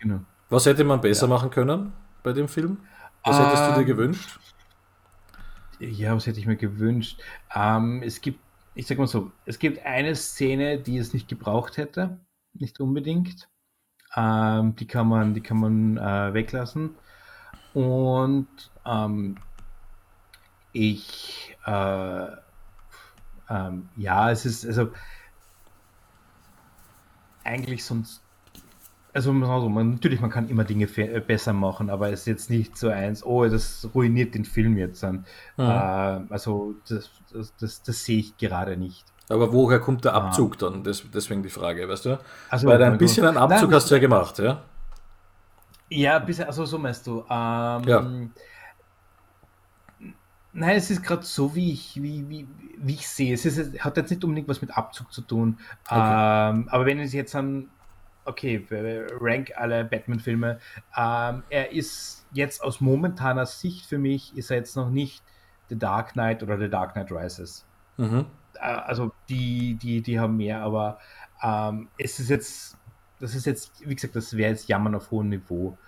[0.00, 0.20] Genau.
[0.50, 1.32] Was hätte man besser ja.
[1.32, 1.92] machen können
[2.24, 2.78] bei dem Film?
[3.22, 4.40] Was hättest du dir ähm, gewünscht?
[5.78, 7.20] Ja, was hätte ich mir gewünscht?
[7.54, 8.40] Ähm, es gibt
[8.76, 12.20] ich sag mal so, es gibt eine Szene, die es nicht gebraucht hätte,
[12.52, 13.48] nicht unbedingt.
[14.14, 16.94] Ähm, die kann man, die kann man äh, weglassen.
[17.72, 18.48] Und
[18.84, 19.38] ähm,
[20.72, 22.26] ich, äh,
[23.48, 24.92] ähm, ja, es ist, also
[27.44, 28.22] eigentlich sonst
[29.16, 32.76] also man, natürlich, man kann immer Dinge äh, besser machen, aber es ist jetzt nicht
[32.76, 35.24] so eins, oh, das ruiniert den Film jetzt dann.
[35.56, 39.06] Äh, also das, das, das, das, sehe ich gerade nicht.
[39.30, 40.12] Aber woher kommt der.
[40.12, 40.68] Abzug ah.
[40.68, 40.84] dann?
[40.84, 42.18] Das, deswegen die Frage, weißt du?
[42.50, 44.62] Also, Weil ein bisschen einen Abzug nein, hast du ja gemacht, ja?
[45.88, 47.20] Ja, bisschen, also so meinst du.
[47.20, 48.06] Ähm, ja.
[50.52, 52.46] Nein, es ist gerade so, wie ich, wie, wie,
[52.76, 53.32] wie ich sehe.
[53.32, 55.58] Es ist, hat jetzt nicht unbedingt was mit Abzug zu tun.
[55.86, 56.50] Okay.
[56.50, 57.68] Ähm, aber wenn es jetzt an,
[58.26, 58.64] okay,
[59.20, 60.58] rank alle Batman-Filme,
[60.96, 65.22] ähm, er ist jetzt aus momentaner Sicht für mich, ist er jetzt noch nicht
[65.68, 67.66] The Dark Knight oder The Dark Knight Rises.
[67.96, 68.26] Mhm.
[68.54, 70.98] Äh, also die, die, die haben mehr, aber
[71.42, 72.76] ähm, es ist jetzt,
[73.20, 75.78] das ist jetzt, wie gesagt, das wäre jetzt Jammern auf hohem Niveau.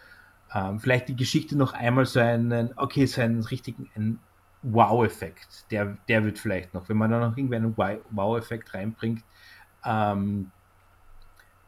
[0.54, 4.18] Ähm, vielleicht die Geschichte noch einmal so einen, okay, so einen richtigen, einen
[4.62, 5.70] Wow-Effekt.
[5.70, 9.22] Der, der wird vielleicht noch, wenn man da noch irgendwie einen Wow-Effekt reinbringt,
[9.84, 10.50] ähm,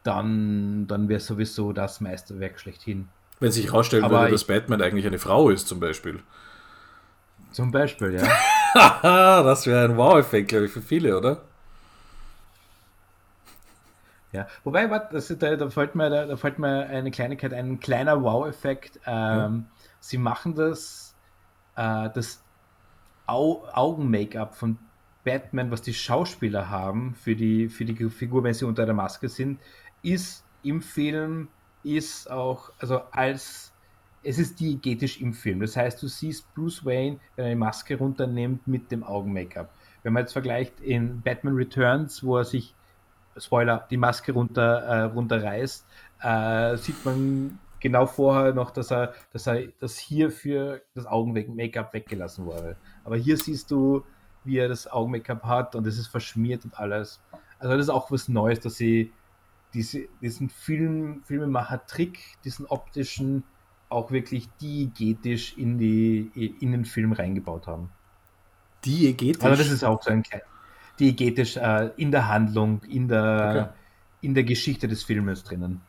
[0.03, 3.07] dann, dann wäre sowieso das Meisterwerk schlechthin.
[3.39, 6.19] Wenn sich herausstellen würde, dass Batman eigentlich eine Frau ist, zum Beispiel.
[7.51, 8.23] Zum Beispiel, ja.
[9.43, 11.41] das wäre ein Wow-Effekt, glaube ich, für viele, oder?
[14.31, 17.79] Ja, wobei, warte, das, da, da, fällt mir, da, da fällt mir eine Kleinigkeit, ein
[17.79, 18.99] kleiner Wow-Effekt.
[19.05, 19.85] Ähm, ja.
[19.99, 21.13] Sie machen das,
[21.75, 22.41] äh, das
[23.27, 24.77] Au Augen-Make-up von
[25.23, 29.29] Batman, was die Schauspieler haben für die, für die Figur, wenn sie unter der Maske
[29.29, 29.59] sind,
[30.03, 31.47] ist im Film,
[31.83, 33.73] ist auch, also als,
[34.23, 35.59] es ist diegetisch im Film.
[35.59, 39.73] Das heißt, du siehst Bruce Wayne, wenn er die Maske runternimmt, mit dem Augen-Make-up.
[40.03, 42.75] Wenn man jetzt vergleicht in Batman Returns, wo er sich,
[43.37, 45.85] Spoiler, die Maske runter, äh, runterreißt,
[46.21, 51.93] äh, sieht man genau vorher noch, dass er, dass er, dass hier für das Augen-Make-up
[51.93, 52.75] weggelassen wurde.
[53.03, 54.03] Aber hier siehst du,
[54.43, 57.21] wie er das Augen-Make-up hat und es ist verschmiert und alles.
[57.59, 59.11] Also das ist auch was Neues, dass sie
[59.73, 63.43] diese, diesen Film, Filmemacher-Trick, diesen optischen,
[63.89, 67.89] auch wirklich diegetisch in, die, in den Film reingebaut haben.
[68.85, 69.43] Diegetisch?
[69.43, 70.43] Also das ist auch so ein kleiner
[71.01, 73.79] diegetisch äh, in der Handlung, in der, okay.
[74.21, 75.81] in der Geschichte des Filmes drinnen.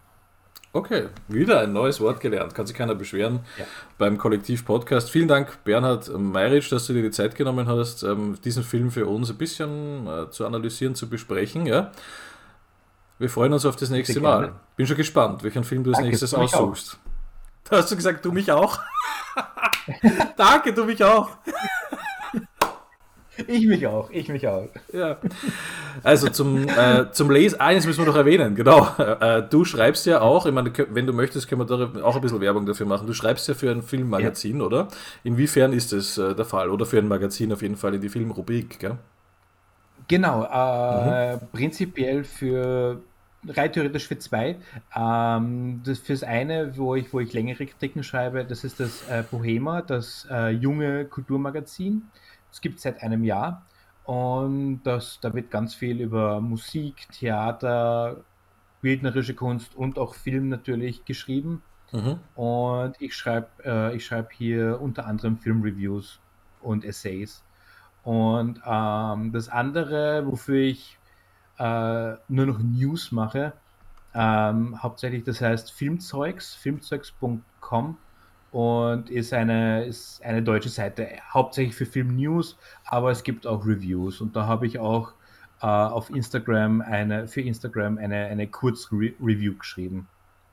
[0.74, 2.54] Okay, wieder ein neues Wort gelernt.
[2.54, 3.66] Kann sich keiner beschweren ja.
[3.98, 5.10] beim Kollektiv-Podcast.
[5.10, 9.06] Vielen Dank, Bernhard Meiritsch, dass du dir die Zeit genommen hast, ähm, diesen Film für
[9.06, 11.66] uns ein bisschen äh, zu analysieren, zu besprechen.
[11.66, 11.92] Ja?
[13.18, 14.52] Wir freuen uns auf das nächste Mal.
[14.76, 16.98] Bin schon gespannt, welchen Film du als Danke, nächstes aussuchst.
[17.68, 18.80] Da hast du gesagt, du mich auch.
[20.36, 21.30] Danke, du mich auch.
[23.46, 24.68] Ich mich auch, ich mich auch.
[24.92, 25.16] Ja.
[26.02, 28.86] Also zum, äh, zum Lesen, eines müssen wir noch erwähnen, genau.
[28.98, 32.20] Äh, du schreibst ja auch, ich meine, wenn du möchtest, können wir da auch ein
[32.20, 33.06] bisschen Werbung dafür machen.
[33.06, 34.66] Du schreibst ja für ein Filmmagazin, ja.
[34.66, 34.88] oder?
[35.24, 36.70] Inwiefern ist das äh, der Fall?
[36.70, 38.98] Oder für ein Magazin auf jeden Fall in die Filmrubrik, gell?
[40.12, 41.40] Genau, äh, mhm.
[41.52, 43.00] prinzipiell für
[43.48, 44.56] rein theoretisch für zwei.
[44.94, 49.24] Ähm, das fürs eine, wo ich, wo ich längere Kritiken schreibe, das ist das äh,
[49.30, 52.02] Bohema, das äh, junge Kulturmagazin.
[52.50, 53.64] Es gibt seit einem Jahr
[54.04, 58.22] und das, da wird ganz viel über Musik, Theater,
[58.82, 61.62] bildnerische Kunst und auch Film natürlich geschrieben.
[61.90, 62.18] Mhm.
[62.34, 66.20] Und ich schreibe äh, schreib hier unter anderem Filmreviews
[66.60, 67.42] und Essays.
[68.04, 70.98] Und ähm, das andere, wofür ich
[71.58, 73.52] äh, nur noch News mache,
[74.14, 77.96] ähm, hauptsächlich, das heißt Filmzeugs, filmzeugs.com
[78.50, 84.20] und ist eine, ist eine deutsche Seite, hauptsächlich für Film-News, aber es gibt auch Reviews
[84.20, 85.14] und da habe ich auch
[85.62, 90.08] äh, auf Instagram eine, für Instagram eine, eine Kurzreview geschrieben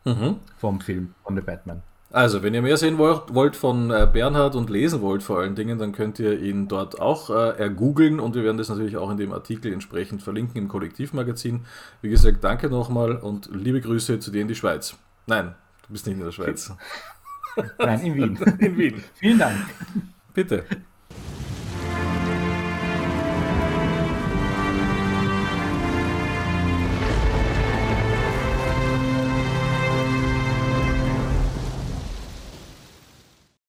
[0.06, 0.38] mhm.
[0.58, 1.82] vom Film, von The Batman.
[2.12, 5.78] Also, wenn ihr mehr sehen wollt, von äh, Bernhard und lesen wollt vor allen Dingen,
[5.78, 9.18] dann könnt ihr ihn dort auch äh, ergoogeln und wir werden das natürlich auch in
[9.18, 11.66] dem Artikel entsprechend verlinken im Kollektivmagazin.
[12.02, 14.96] Wie gesagt, danke nochmal und liebe Grüße zu dir in die Schweiz.
[15.28, 15.54] Nein,
[15.86, 16.74] du bist nicht in der Schweiz.
[17.78, 18.40] Nein, in Wien.
[18.60, 19.04] In Wien.
[19.16, 19.58] Vielen Dank.
[20.34, 20.66] Bitte.